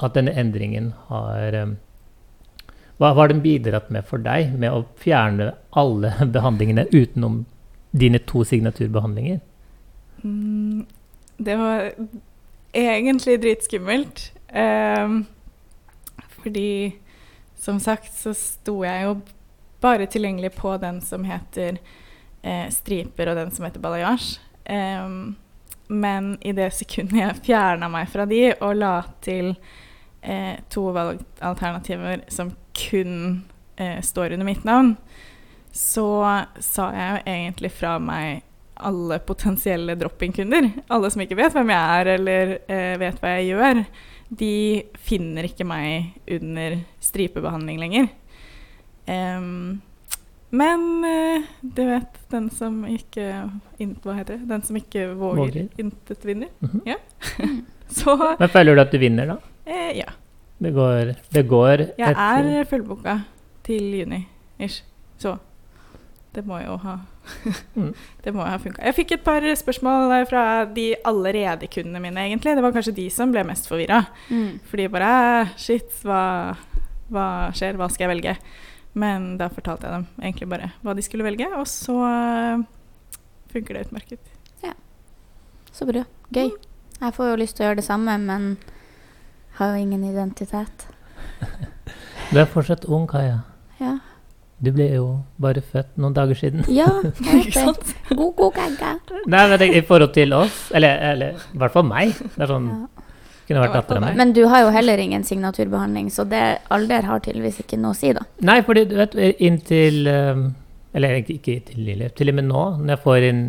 [0.02, 1.76] at denne endringen har um,
[2.98, 7.44] Hva hva har den bidratt med for deg med å fjerne alle behandlingene utenom
[7.90, 9.40] dine to signaturbehandlinger?
[10.22, 10.86] Mm,
[11.36, 11.90] det var
[12.72, 14.32] egentlig dritskummelt.
[14.48, 15.24] Ehm,
[16.28, 16.96] fordi
[17.56, 19.18] som sagt så sto jeg jo
[19.80, 21.78] bare tilgjengelig på den som heter
[22.42, 24.40] eh, striper, og den som heter balayage.
[24.64, 25.36] Ehm,
[25.88, 29.54] men i det sekundet jeg fjerna meg fra de og la til
[30.20, 33.44] eh, to valgalternativer som kun
[33.76, 34.96] eh, står under mitt navn,
[35.72, 36.06] så
[36.60, 38.42] sa jeg jo egentlig fra meg
[38.78, 40.68] alle potensielle drop-in-kunder.
[40.94, 43.80] Alle som ikke vet hvem jeg er eller eh, vet hva jeg gjør.
[44.38, 44.52] De
[45.08, 48.08] finner ikke meg under stripebehandling lenger.
[49.08, 49.80] Um,
[50.50, 53.24] men eh, du vet, den som ikke
[53.80, 54.46] in, Hva heter det?
[54.48, 55.66] Den som ikke våger, Våger.
[55.80, 56.48] intet vinner.
[56.60, 56.80] Mhm.
[56.88, 56.96] Ja.
[57.88, 59.38] Så Men føler du at du vinner, da?
[59.64, 60.10] eh, ja.
[60.58, 63.18] Det går, det går Jeg et, er fullboka
[63.64, 64.22] til juni
[64.60, 64.82] ish.
[65.18, 65.36] Så
[66.36, 66.98] det må jo ha
[67.78, 67.92] Mm.
[68.24, 68.82] Det må jo ha funka.
[68.84, 72.54] Jeg fikk et par spørsmål fra de allerede kundene mine, egentlig.
[72.56, 74.00] Det var kanskje de som ble mest forvirra.
[74.32, 74.58] Mm.
[74.70, 75.10] Fordi bare
[75.60, 76.56] Shit, hva,
[77.12, 77.76] hva skjer?
[77.76, 78.34] Hva skal jeg velge?
[78.98, 82.64] Men da fortalte jeg dem egentlig bare hva de skulle velge, og så eh,
[83.52, 84.32] funker det utmerket.
[84.64, 84.72] Ja.
[85.70, 86.06] Så bra.
[86.34, 86.50] Gøy.
[86.98, 88.56] Jeg får jo lyst til å gjøre det samme, men
[89.60, 90.88] har jo ingen identitet.
[92.28, 93.38] Du er fortsatt ung, Kaja.
[94.58, 95.04] Du ble jo
[95.38, 96.64] bare født noen dager siden.
[96.74, 96.88] Ja,
[97.38, 97.92] Ikke sant?
[98.10, 98.94] God, god gagga.
[99.30, 102.66] Nei, men I forhold til oss, eller, eller i hvert fall meg Det er sånn,
[102.72, 103.04] Ja.
[103.48, 104.10] kunne vært dattera mi.
[104.18, 106.42] Men du har jo heller ingen signaturbehandling, så det
[106.74, 108.26] alder har tydeligvis ikke noe å si, da.
[108.44, 110.42] Nei, fordi du vet, inntil um,
[110.96, 113.42] Eller ikke til til og med nå, når jeg får inn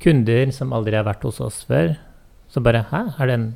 [0.00, 1.96] kunder som aldri har vært hos oss før,
[2.52, 3.46] så bare Hæ, er det en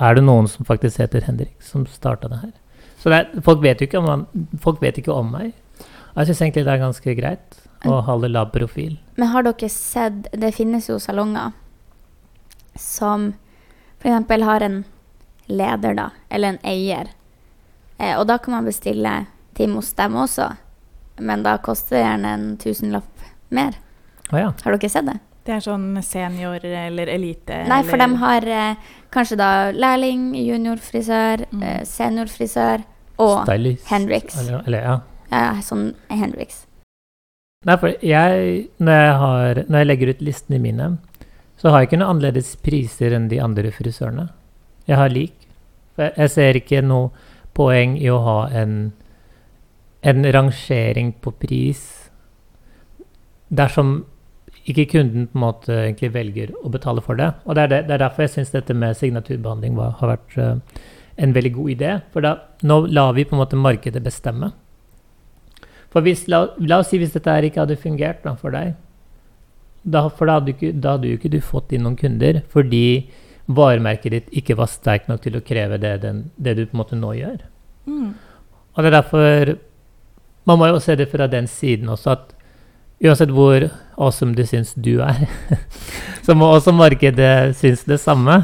[0.00, 2.52] Er det noen som faktisk heter Henrik, som starta det her?
[3.00, 4.26] Så er, folk vet jo ikke om
[4.60, 5.54] Folk vet ikke om meg.
[6.16, 8.98] Jeg syns egentlig det er ganske greit å holde lav profil.
[9.16, 11.54] Men har dere sett Det finnes jo salonger
[12.76, 13.32] som
[14.00, 14.42] f.eks.
[14.44, 14.82] har en
[15.50, 17.10] leder, da, eller en eier.
[17.98, 19.12] Eh, og da kan man bestille
[19.58, 20.46] time hos dem også,
[21.20, 23.76] men da koster det gjerne en tusenlapp mer.
[24.30, 24.52] Å ja.
[24.62, 25.18] Har dere sett det?
[25.44, 27.62] Det er sånn senior eller elite.
[27.68, 28.74] Nei, for eller- de har eh,
[29.10, 31.62] kanskje da lærling, juniorfrisør, Mm.
[31.62, 32.84] eh, seniorfrisør
[33.18, 33.86] og Stylist.
[33.88, 34.36] Hendrix.
[34.38, 35.00] Eller, eller, ja.
[35.32, 36.66] ja, sånn Hendrix.
[37.66, 40.98] Nei, for jeg når, jeg har, når jeg legger ut listene mine,
[41.58, 44.28] så har jeg ikke noen annerledes priser enn de andre frisørene.
[44.88, 45.34] Jeg har lik.
[45.94, 47.10] For jeg, jeg ser ikke noe
[47.54, 48.92] poeng i å ha en,
[50.02, 52.08] en rangering på pris
[53.52, 54.04] dersom
[54.68, 57.30] ikke kunden på en måte egentlig velger å betale for det.
[57.46, 60.36] Og det er, det, det er derfor jeg syns dette med signaturbehandling var, har vært
[60.36, 60.82] uh,
[61.20, 61.94] en veldig god idé.
[62.12, 62.34] For da,
[62.66, 64.52] nå lar vi på en måte markedet bestemme.
[65.90, 68.76] For hvis, la, la oss si hvis dette her ikke hadde fungert da, for deg,
[69.82, 72.84] da, for da hadde, ikke, da hadde jo ikke du fått inn noen kunder, fordi
[73.50, 76.82] varemerket ditt ikke var sterkt nok til å kreve det, den, det du på en
[76.82, 77.40] måte nå gjør.
[77.88, 78.12] Mm.
[78.76, 79.56] Og det er derfor
[80.46, 82.30] Man må jo se det fra den siden også, at
[83.04, 85.26] uansett hvor awesome du syns du er,
[86.26, 88.42] så må også markedet synes det samme.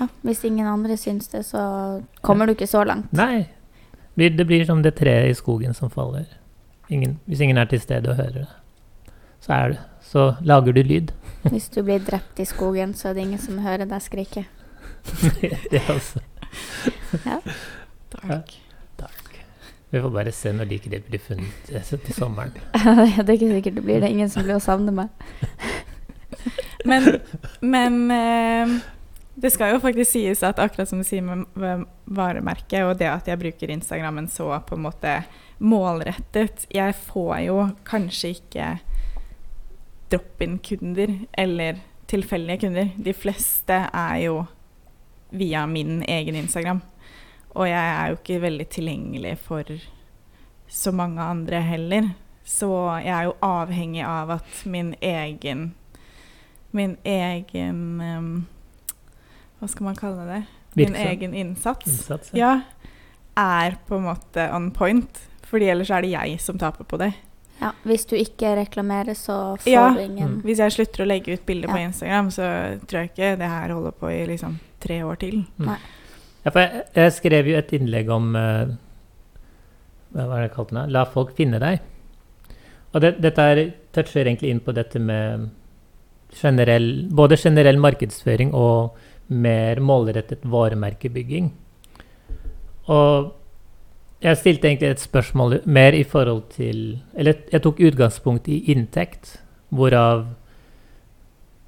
[0.00, 3.12] Ja, hvis ingen andre syns det, så kommer du ikke så langt.
[3.12, 3.48] Nei.
[4.16, 6.26] Det blir- som det treet i skogen som faller.
[6.90, 8.48] Ingen, hvis ingen er til stede og hører det,
[9.40, 11.12] så, er det, så lager du lyd.
[11.50, 14.44] Hvis du blir drept i skogen, så er det ingen som hører deg skrike.
[15.72, 16.20] det også
[17.24, 17.48] Takk.
[18.12, 18.52] Takk.
[19.92, 22.54] Vi får bare se når de ikke blir funnet eh, til sommeren.
[23.20, 24.08] det er ikke sikkert det blir det.
[24.08, 25.12] Ingen som blir å savne meg.
[26.88, 27.20] Men,
[27.60, 28.70] men eh,
[29.38, 33.06] det skal jo faktisk sies at akkurat som du sier med med varemerket, og det
[33.06, 35.12] at jeg bruker Instagrammen så på en måte
[35.62, 38.72] målrettet Jeg får jo kanskje ikke
[40.10, 41.78] drop-in-kunder eller
[42.10, 42.90] tilfeldige kunder.
[42.96, 44.42] De fleste er jo
[45.30, 46.82] via min egen Instagram.
[47.54, 49.64] Og jeg er jo ikke veldig tilgjengelig for
[50.72, 52.10] så mange andre heller.
[52.44, 52.68] Så
[53.04, 55.74] jeg er jo avhengig av at min egen
[56.72, 58.46] Min egen um,
[59.60, 60.38] Hva skal man kalle det?
[60.74, 61.08] Min Virksom.
[61.10, 61.86] egen innsats.
[61.86, 62.62] Innsats, Ja.
[63.36, 65.20] Er på en måte on point.
[65.44, 67.12] Fordi ellers er det jeg som taper på det.
[67.60, 69.92] Ja, hvis du ikke reklamerer, så får Ja.
[69.94, 70.42] du ingen Mm.
[70.42, 73.68] Hvis jeg slutter å legge ut bilder på Instagram, så tror jeg ikke det her
[73.74, 75.44] holder på i liksom tre år til.
[76.42, 78.72] Ja, jeg, jeg skrev jo et innlegg om uh,
[80.12, 80.86] Hva var det jeg det?
[80.92, 81.82] La folk finne deg.
[82.92, 83.62] Og det, dette er,
[83.94, 85.48] toucher egentlig inn på dette med
[86.36, 88.98] generell, både generell markedsføring og
[89.32, 91.48] mer målrettet varemerkebygging.
[92.92, 93.32] Og
[94.22, 99.38] jeg stilte egentlig et spørsmål mer i forhold til Eller jeg tok utgangspunkt i inntekt,
[99.70, 100.26] hvorav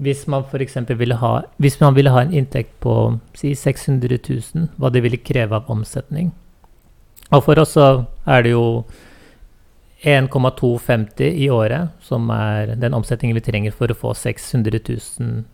[0.03, 0.76] hvis man f.eks.
[0.99, 5.16] ville ha Hvis man ville ha en inntekt på si 600 000, hva det ville
[5.16, 6.32] kreve av omsetning.
[7.30, 8.84] Og for oss så er det jo
[10.05, 15.45] 1,250 i året som er den omsetningen vi trenger for å få 600 000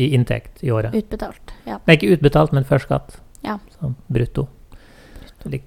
[0.00, 0.94] i inntekt i året.
[0.94, 1.52] utbetalt.
[1.66, 1.78] Ja.
[1.86, 3.20] Nei, ikke utbetalt, men før skatt.
[3.44, 3.58] Ja.
[3.76, 4.48] Så brutto.
[5.44, 5.60] brutto.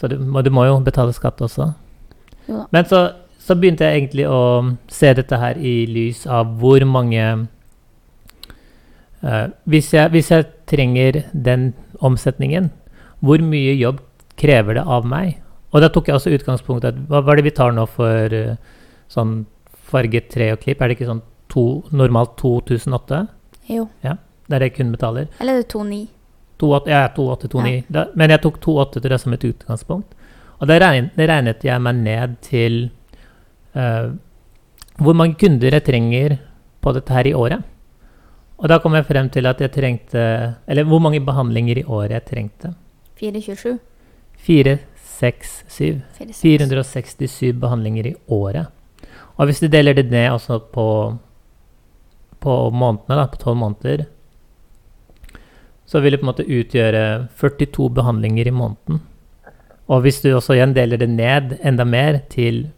[0.00, 1.72] Så du må, du må jo betale skatt også.
[2.48, 2.66] Jo da.
[2.72, 3.00] Men så,
[3.40, 4.40] så begynte jeg egentlig å
[4.92, 7.24] se dette her i lys av hvor mange
[9.24, 11.72] uh, hvis, jeg, hvis jeg trenger den
[12.04, 12.70] omsetningen,
[13.24, 14.02] hvor mye jobb
[14.40, 15.40] krever det av meg?
[15.70, 18.36] Og da tok jeg også utgangspunkt i hva hva er det vi tar nå for
[18.36, 18.54] uh,
[19.10, 19.44] sånn
[19.90, 20.80] farget tre og klipp?
[20.80, 21.66] Er det ikke sånn to,
[21.96, 23.24] normalt 2008?
[23.70, 23.88] Jo.
[24.02, 25.28] Det er det jeg kun betaler.
[25.40, 26.06] Eller er det 2,9?
[26.60, 27.84] 28, ja, 2829.
[27.88, 30.16] Da, men jeg tok 28 til det som et utgangspunkt.
[30.60, 32.80] Og da regnet, regnet jeg meg ned til
[33.74, 36.38] hvor mange kunder jeg trenger
[36.80, 37.62] på dette her i året.
[38.60, 40.22] Og da kom jeg frem til at jeg trengte
[40.68, 42.74] Eller hvor mange behandlinger i året jeg trengte.
[43.20, 43.78] 427?
[44.40, 44.78] 4,
[45.20, 46.00] 6, 7.
[46.18, 46.40] 46.
[46.40, 48.66] 467 behandlinger i året.
[49.36, 51.16] Og hvis du deler det ned altså på,
[52.40, 54.04] på månedene, da, på 12 måneder,
[55.86, 57.04] så vil det på en måte utgjøre
[57.36, 59.00] 42 behandlinger i måneden.
[59.90, 62.70] Og hvis du også igjen deler det ned enda mer til eh,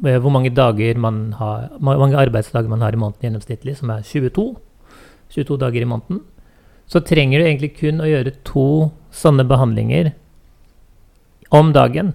[0.00, 4.56] hvor mange dager man har, mange arbeidsdager man har i måneden gjennomsnittlig, som er 22,
[5.32, 6.20] 22 dager i måneden,
[6.86, 8.66] så trenger du egentlig kun å gjøre to
[9.10, 10.12] sånne behandlinger
[11.50, 12.12] om dagen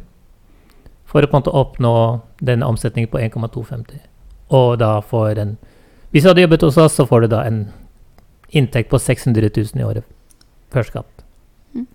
[1.09, 1.93] for å på en måte oppnå
[2.39, 3.99] denne omsetningen på 1,250.
[4.55, 5.57] Og da får en
[6.11, 7.71] Hvis du hadde jobbet hos oss, så får du da en
[8.51, 10.03] inntekt på 600 000 i året
[10.71, 11.23] før skatt.
[11.73, 11.87] Mm.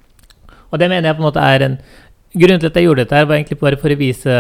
[0.73, 1.79] Og det mener jeg på en måte er en
[2.37, 4.33] Grunnen til at jeg gjorde dette, her var egentlig bare for å vise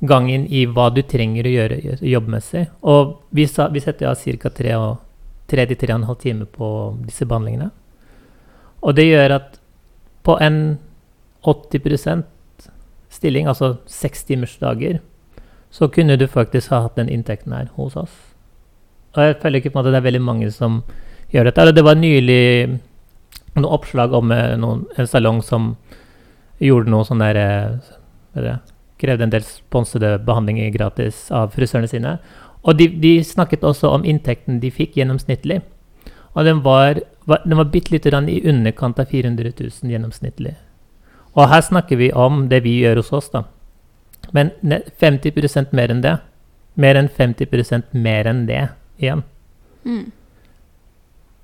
[0.00, 2.66] um, gangen i hva du trenger å gjøre jobbmessig.
[2.82, 4.96] Og vi, sa, vi setter av ca.
[5.46, 6.68] 3-3,5 timer på
[7.06, 7.70] disse behandlingene.
[8.82, 9.60] Og det gjør at
[10.26, 10.78] på en
[11.46, 12.24] 80%
[13.08, 14.98] stilling, altså seks timers dager,
[15.70, 18.14] så kunne du faktisk ha hatt den inntekten her hos oss.
[19.14, 20.82] Og jeg føler ikke på en måte det er veldig mange som
[21.32, 21.72] gjør dette.
[21.72, 22.42] Det var nylig
[23.56, 25.74] noen oppslag om eh, noen, en salong som
[26.62, 27.38] gjorde noe sånn der
[29.00, 32.16] Krevde en del sponsede behandlinger gratis av frisørene sine.
[32.66, 35.60] Og de, de snakket også om inntekten de fikk gjennomsnittlig.
[36.36, 40.56] Og den var, var, den var bitte lite grann i underkant av 400 000 gjennomsnittlig.
[41.36, 43.44] Og her snakker vi om det vi gjør hos oss, da.
[44.34, 44.50] Men
[45.00, 46.16] 50% mer enn det.
[46.76, 48.66] Mer enn 50% mer enn det
[49.00, 49.22] igjen.
[49.86, 50.06] Mm.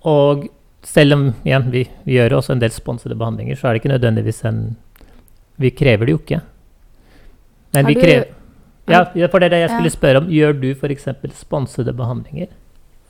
[0.08, 0.48] Og
[0.82, 3.94] selv om igjen, vi, vi gjør også en del sponsede behandlinger, så er det ikke
[3.94, 4.64] nødvendigvis en
[5.60, 6.40] Vi krever det jo ikke.
[7.72, 8.30] Men vi krever
[8.90, 10.30] ja, for det er det jeg skulle spørre om.
[10.32, 11.08] Gjør du f.eks.
[11.38, 12.50] sponsede behandlinger?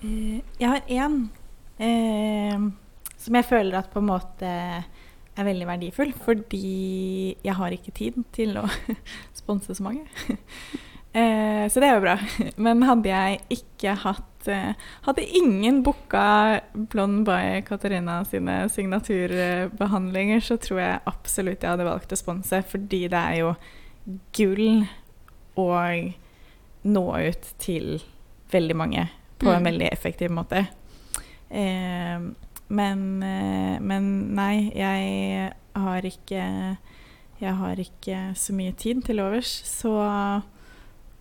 [0.04, 1.16] Eh, Jeg har én
[1.80, 2.66] eh,
[3.16, 4.52] som jeg føler at på en måte
[5.32, 8.66] er veldig verdifull, fordi jeg har ikke tid til å
[9.40, 10.04] sponse så mange.
[11.16, 12.18] eh, så det er jo bra.
[12.68, 14.74] Men hadde jeg ikke hatt eh,
[15.06, 22.12] Hadde ingen booka Blond by Katarina sine signaturbehandlinger, så tror jeg absolutt jeg hadde valgt
[22.12, 23.54] å sponse, fordi det er jo
[24.32, 24.86] gull
[25.56, 25.68] å
[26.84, 28.00] nå ut til
[28.52, 29.64] veldig mange på en Mm.
[29.72, 30.66] veldig effektiv måte.
[31.50, 32.18] Eh,
[32.68, 36.76] men, eh, men nei, jeg har ikke
[37.40, 39.62] jeg har ikke så mye tid til overs.
[39.66, 39.90] Så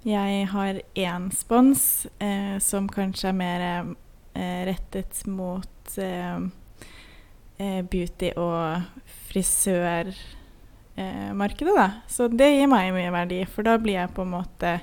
[0.06, 3.96] jeg har én spons eh, som kanskje er mer
[4.36, 6.40] eh, rettet mot eh,
[8.38, 8.84] og
[9.34, 10.14] beauty-
[10.98, 11.88] og markedet, da.
[12.08, 14.76] Så det gir meg mye verdi, for da blir jeg på en måte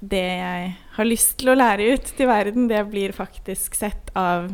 [0.00, 4.46] det jeg har lyst til å lære ut til verden, det blir faktisk sett av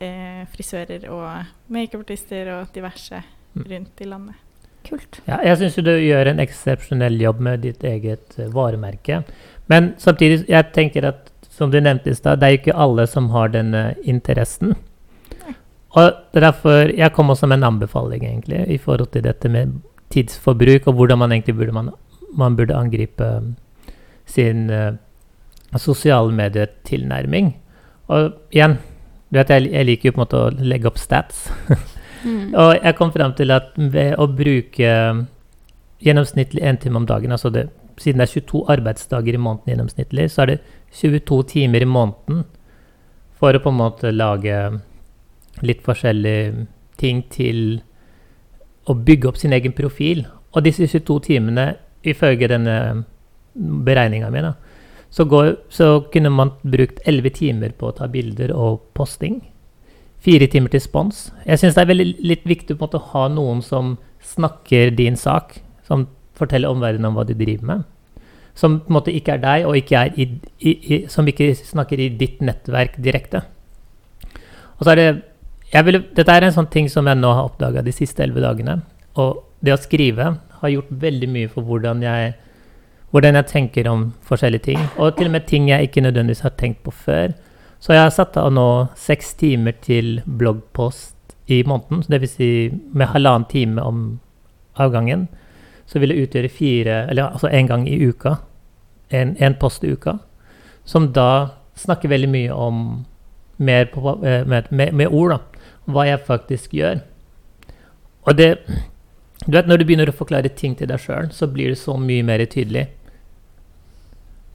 [0.00, 3.22] eh, frisører og makeupartister og diverse
[3.54, 3.64] Mm.
[3.70, 4.34] rundt i landet.
[4.84, 5.20] Kult.
[5.24, 9.22] Ja, jeg syns du gjør en eksepsjonell jobb med ditt eget eh, varemerke.
[9.70, 13.06] Men samtidig, jeg tenker at som du nevnte i stad, det er jo ikke alle
[13.06, 14.74] som har denne interessen.
[15.94, 19.80] Og derfor, Jeg kom også med en anbefaling egentlig, i forhold til dette med
[20.12, 21.90] tidsforbruk, og hvordan man egentlig burde, man,
[22.36, 23.54] man burde angripe um,
[24.26, 24.96] sin uh,
[25.76, 27.54] sosiale medietilnærming.
[28.12, 28.78] Og igjen,
[29.30, 31.48] du vet, jeg, jeg liker jo på en måte å legge opp stats.
[32.24, 32.54] Mm.
[32.56, 34.92] Og jeg kom frem til at ved å bruke
[36.04, 37.66] gjennomsnittlig én time om dagen, altså det,
[38.00, 40.58] siden det er 22 arbeidsdager i måneden gjennomsnittlig, så er det
[40.96, 42.44] 22 timer i måneden
[43.36, 44.56] for å på en måte lage
[45.62, 46.66] litt forskjellige
[47.00, 47.82] ting til
[48.84, 50.24] å bygge opp sin egen profil.
[50.54, 51.74] Og disse 22 timene,
[52.04, 52.76] ifølge denne
[53.54, 54.44] beregninga mi,
[55.14, 55.26] så,
[55.70, 59.40] så kunne man brukt 11 timer på å ta bilder og posting
[60.24, 61.28] fire timer til spons.
[61.44, 65.58] Jeg syns det er veldig litt viktig måte, å ha noen som snakker din sak,
[65.84, 66.06] som
[66.38, 67.84] forteller omverdenen om hva du driver med.
[68.56, 70.28] Som på en måte ikke er deg, og ikke er i,
[70.62, 73.44] i, i, som ikke snakker i ditt nettverk direkte.
[74.78, 75.08] Og så er det
[75.82, 78.78] vil, Dette er en sånn ting som jeg nå har oppdaga de siste elleve dagene.
[79.18, 82.34] Og det å skrive har gjort veldig mye for hvordan jeg,
[83.10, 84.84] hvordan jeg tenker om forskjellige ting.
[84.98, 87.34] Og til og med ting jeg ikke nødvendigvis har tenkt på før.
[87.82, 91.14] Så jeg har satt av nå seks timer til bloggpost
[91.52, 92.04] i måneden.
[92.08, 92.36] Dvs.
[92.38, 92.50] Si
[92.92, 94.04] med halvannen time om
[94.80, 95.28] avgangen.
[95.86, 98.38] Så vil det utgjøre fire, eller altså én gang i uka.
[99.10, 100.16] En, post i uka.
[100.84, 102.78] Som da snakker veldig mye om
[103.56, 105.53] mer på, eh, med, med, med, ord, da.
[105.90, 107.02] Hva jeg faktisk gjør.
[108.24, 108.50] Og det
[109.44, 111.98] Du vet, når du begynner å forklare ting til deg sjøl, så blir det så
[112.00, 112.86] mye mer tydelig.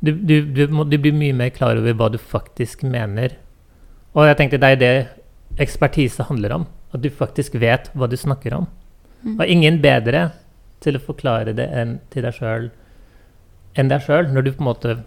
[0.01, 3.36] Du, du, du, må, du, blir mye mer klar over hva du faktisk mener.
[4.15, 4.93] Og jeg tenkte det er det
[5.61, 6.65] ekspertise handler om.
[6.89, 8.65] At du faktisk vet hva du snakker om.
[9.21, 9.36] Mm.
[9.36, 10.32] Og ingen bedre
[10.82, 12.69] til å forklare det enn til deg sjøl
[13.77, 14.99] enn deg sjøl, når du på en måte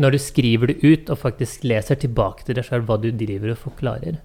[0.00, 3.52] Når du skriver det ut og faktisk leser tilbake til deg sjøl hva du driver
[3.52, 4.20] og forklarer.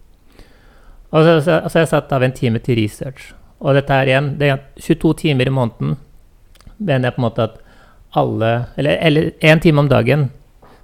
[1.16, 3.30] Og så, så, så har jeg satt av en time til research.
[3.64, 5.96] Og dette her igjen, det er 22 timer i måneden
[6.78, 7.62] mener jeg på en måte at
[8.16, 10.30] alle Eller én time om dagen.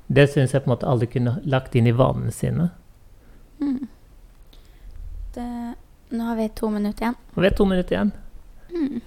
[0.08, 2.70] Det syns jeg på en måte alle kunne lagt inn i vanene sine.
[3.62, 3.88] Mm.
[5.34, 5.48] Det,
[6.10, 7.16] nå har vi to minutter igjen.
[7.36, 8.12] Har vi har to minutter igjen.
[8.72, 9.02] Mm.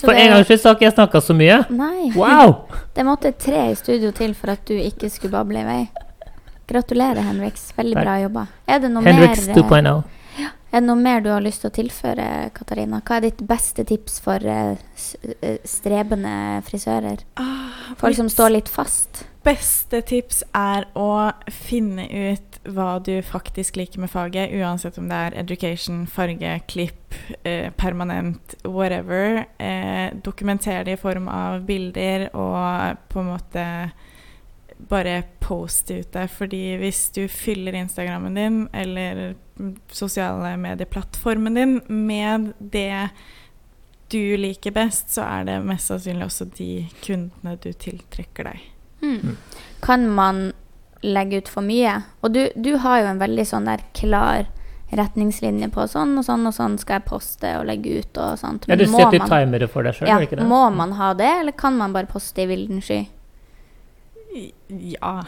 [0.00, 1.60] For en gangs skyld har ikke jeg snakka så mye.
[1.70, 2.10] Nei.
[2.16, 2.56] Wow!
[2.94, 5.80] Det måtte tre i studio til for at du ikke skulle bable i vei.
[6.66, 7.72] Gratulerer, Henriks.
[7.76, 8.46] Veldig bra jobba.
[8.66, 10.04] Er det noe Henriks mer 2.0.
[10.74, 12.24] Er det noe mer du har lyst til å tilføre,
[12.56, 12.98] Katarina?
[13.06, 14.74] Hva er ditt beste tips for uh,
[15.70, 16.32] strebende
[16.66, 17.22] frisører?
[17.38, 19.22] Ah, Folk som står litt fast?
[19.44, 25.18] Beste tips er å finne ut hva du faktisk liker med faget, uansett om det
[25.28, 29.44] er education, farge, klipp, eh, permanent, whatever.
[29.60, 33.66] Eh, dokumenter det i form av bilder og på en måte
[34.78, 36.28] bare poste ut det.
[36.28, 39.34] Fordi hvis du fyller Instagrammen din eller
[39.92, 43.08] sosiale medieplattformen din med det
[44.08, 48.66] du liker best, så er det mest sannsynlig også de kundene du tiltrekker deg.
[49.02, 49.16] Mm.
[49.22, 49.38] mm.
[49.82, 50.52] Kan man
[51.04, 51.96] legge ut for mye?
[52.20, 54.46] Og du, du, har jo en veldig sånn der klar
[54.94, 58.68] retningslinje på sånn og sånn og sånn skal jeg poste og legge ut og sånt.
[58.70, 60.46] Ja, du setter timere for deg sjøl, ja, ikke det?
[60.48, 63.02] Må man ha det, eller kan man bare poste i vilden sky?
[64.68, 65.24] Ja,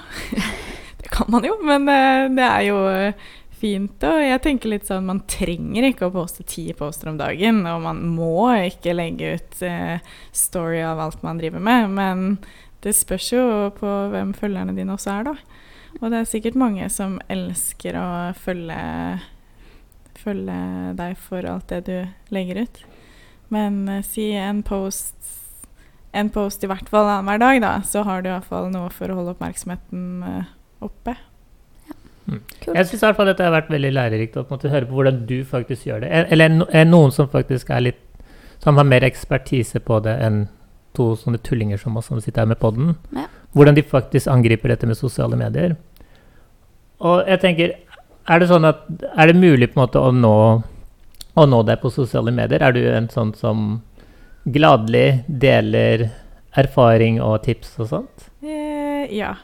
[1.00, 3.28] det kan man jo, men uh, det er jo uh,
[3.61, 4.02] fint.
[4.02, 7.84] Og jeg tenker litt sånn man trenger ikke å poste ti poster om dagen, og
[7.84, 10.02] man må ikke legge ut uh,
[10.34, 12.26] story av alt man driver med, men
[12.84, 13.46] det spørs jo
[13.78, 15.62] på hvem følgerne dine også er, da.
[16.02, 18.76] Og det er sikkert mange som elsker å følge,
[20.20, 20.59] følge
[20.98, 22.82] deg for alt det du legger ut.
[23.54, 25.36] Men si en post
[26.16, 29.18] en post i hvert fall annenhver dag, da, så har du iallfall noe for å
[29.18, 30.50] holde oppmerksomheten uh,
[30.84, 31.14] oppe.
[31.86, 31.96] Ja.
[32.26, 32.42] Mm.
[32.66, 36.12] Jeg syns dette har vært veldig lærerikt å høre på hvordan du faktisk gjør det.
[36.34, 38.02] Eller er noen som faktisk er litt
[38.64, 40.46] Som har mer ekspertise på det enn
[40.96, 42.94] to sånne tullinger som oss som sitter her med podden.
[43.14, 43.26] Ja.
[43.52, 45.76] Hvordan de faktisk angriper dette med sosiale medier.
[47.04, 47.74] Og jeg tenker
[48.26, 50.62] Er det sånn at Er det mulig på en måte å nå
[51.36, 52.62] å nå deg på sosiale medier?
[52.64, 53.82] Er du en sånn som
[54.47, 56.07] gladelig deler
[56.57, 58.28] erfaring og tips og sånt?
[58.42, 59.34] Eh, ja.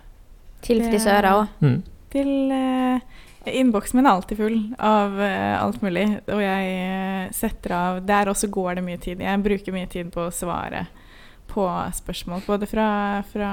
[0.62, 1.48] Til frisører òg.
[1.61, 1.82] Mm.
[2.12, 3.00] Til eh,
[3.59, 8.30] Innboksen min er alltid full av eh, alt mulig, og jeg eh, setter av Der
[8.30, 9.20] også går det mye tid.
[9.24, 10.84] Jeg bruker mye tid på å svare
[11.53, 11.66] på
[11.98, 12.86] spørsmål, både fra,
[13.28, 13.48] fra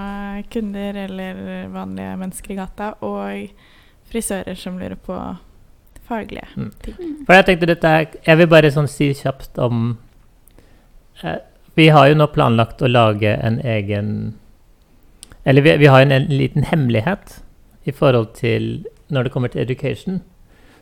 [0.53, 1.41] kunder eller
[1.73, 3.49] vanlige mennesker i gata, og
[4.11, 5.17] frisører som lurer på
[6.07, 6.69] faglige Mm.
[6.81, 6.95] ting.
[7.25, 7.89] For jeg tenkte dette
[8.25, 10.08] Jeg vil bare sånn si kjapt om eh,
[11.75, 14.09] Vi har jo nå planlagt å lage en egen
[15.45, 17.39] Eller vi, vi har en, en liten hemmelighet
[17.87, 20.19] i forhold til når det kommer til education.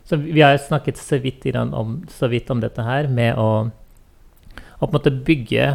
[0.04, 4.82] Så vi har snakket så vidt, om, så vidt om dette her med å, å
[4.82, 5.70] på en måte bygge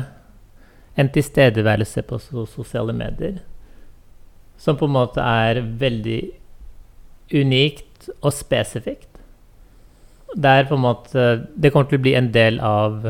[1.00, 3.40] en tilstedeværelse på sosiale medier
[4.58, 6.22] som på en måte er veldig
[7.34, 9.10] unikt og spesifikt.
[10.34, 11.24] Det er på en måte
[11.56, 13.06] Det kommer til å bli en del av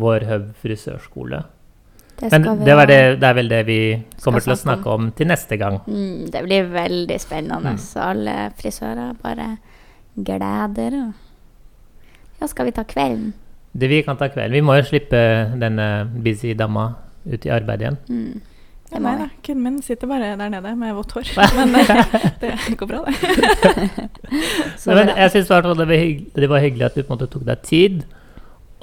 [0.00, 1.42] vår Hub frisørskole.
[2.20, 3.80] Det Men det, være, det, det er vel det vi
[4.20, 5.78] kommer til å snakke om til neste gang.
[5.88, 7.76] Mm, det blir veldig spennende.
[7.76, 7.80] Mm.
[7.80, 9.54] Så alle frisører bare
[10.14, 10.98] gleder.
[12.40, 13.32] Ja, skal vi ta kvelden?
[13.72, 14.52] Det vi kan ta kvelden.
[14.52, 15.20] Vi må jo slippe
[15.60, 15.88] denne
[16.20, 16.90] busy dama
[17.24, 17.98] ut i arbeid igjen.
[18.10, 18.40] Mm.
[18.90, 21.28] Ja, nei da, kunden min sitter bare der nede med vått hår.
[21.58, 22.00] Men eh,
[22.42, 24.08] det går bra, det.
[24.82, 27.46] Så Men jeg syns det, var det var hyggelig at du på en måte tok
[27.46, 28.02] deg tid.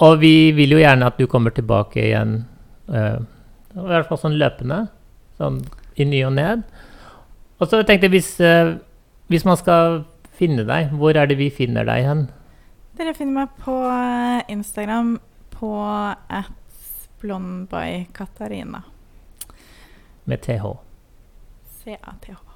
[0.06, 2.40] Og vi vil jo gjerne at du kommer tilbake igjen,
[2.92, 3.18] uh,
[3.74, 4.86] i hvert fall sånn løpende.
[5.42, 5.64] Sånn
[5.98, 6.66] i ny og ned.
[7.58, 8.78] Og så tenkte jeg, hvis, uh,
[9.32, 10.04] hvis man skal
[10.38, 12.28] finne deg, hvor er det vi finner deg hen?
[12.98, 15.18] Dere finner meg på eh, Instagram
[15.54, 16.54] på at
[17.22, 18.82] blondbykatarina.
[20.26, 20.74] Med TH.
[21.84, 22.47] C-A-T-H.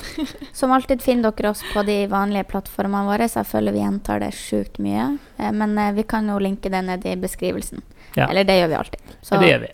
[0.52, 3.28] Som alltid finner dere oss på de vanlige plattformene våre.
[3.28, 5.18] Så jeg føler vi gjentar det sjukt mye.
[5.38, 7.82] Eh, Men eh, vi kan jo linke det ned i beskrivelsen.
[8.16, 8.28] Ja.
[8.28, 9.00] Eller det gjør vi alltid.
[9.22, 9.72] Så det gjør vi.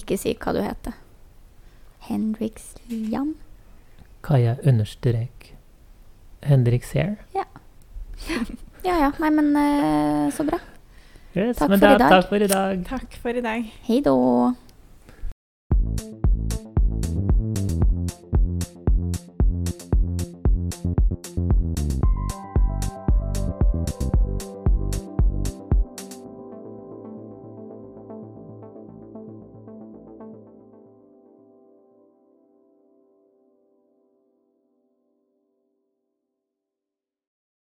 [0.00, 0.92] ikke si hva du heter.
[2.08, 3.34] Henrikslian?
[4.24, 5.54] Kaja understrek
[6.42, 7.16] Henriks Hair.
[7.34, 7.44] Ja
[8.82, 9.10] ja.
[9.20, 10.58] Nei, men eh, så bra.
[11.34, 12.08] Yes, Takk men for da.
[12.10, 12.80] Takk for i dag.
[12.88, 13.66] Takk for i dag.
[13.86, 14.14] Hei då.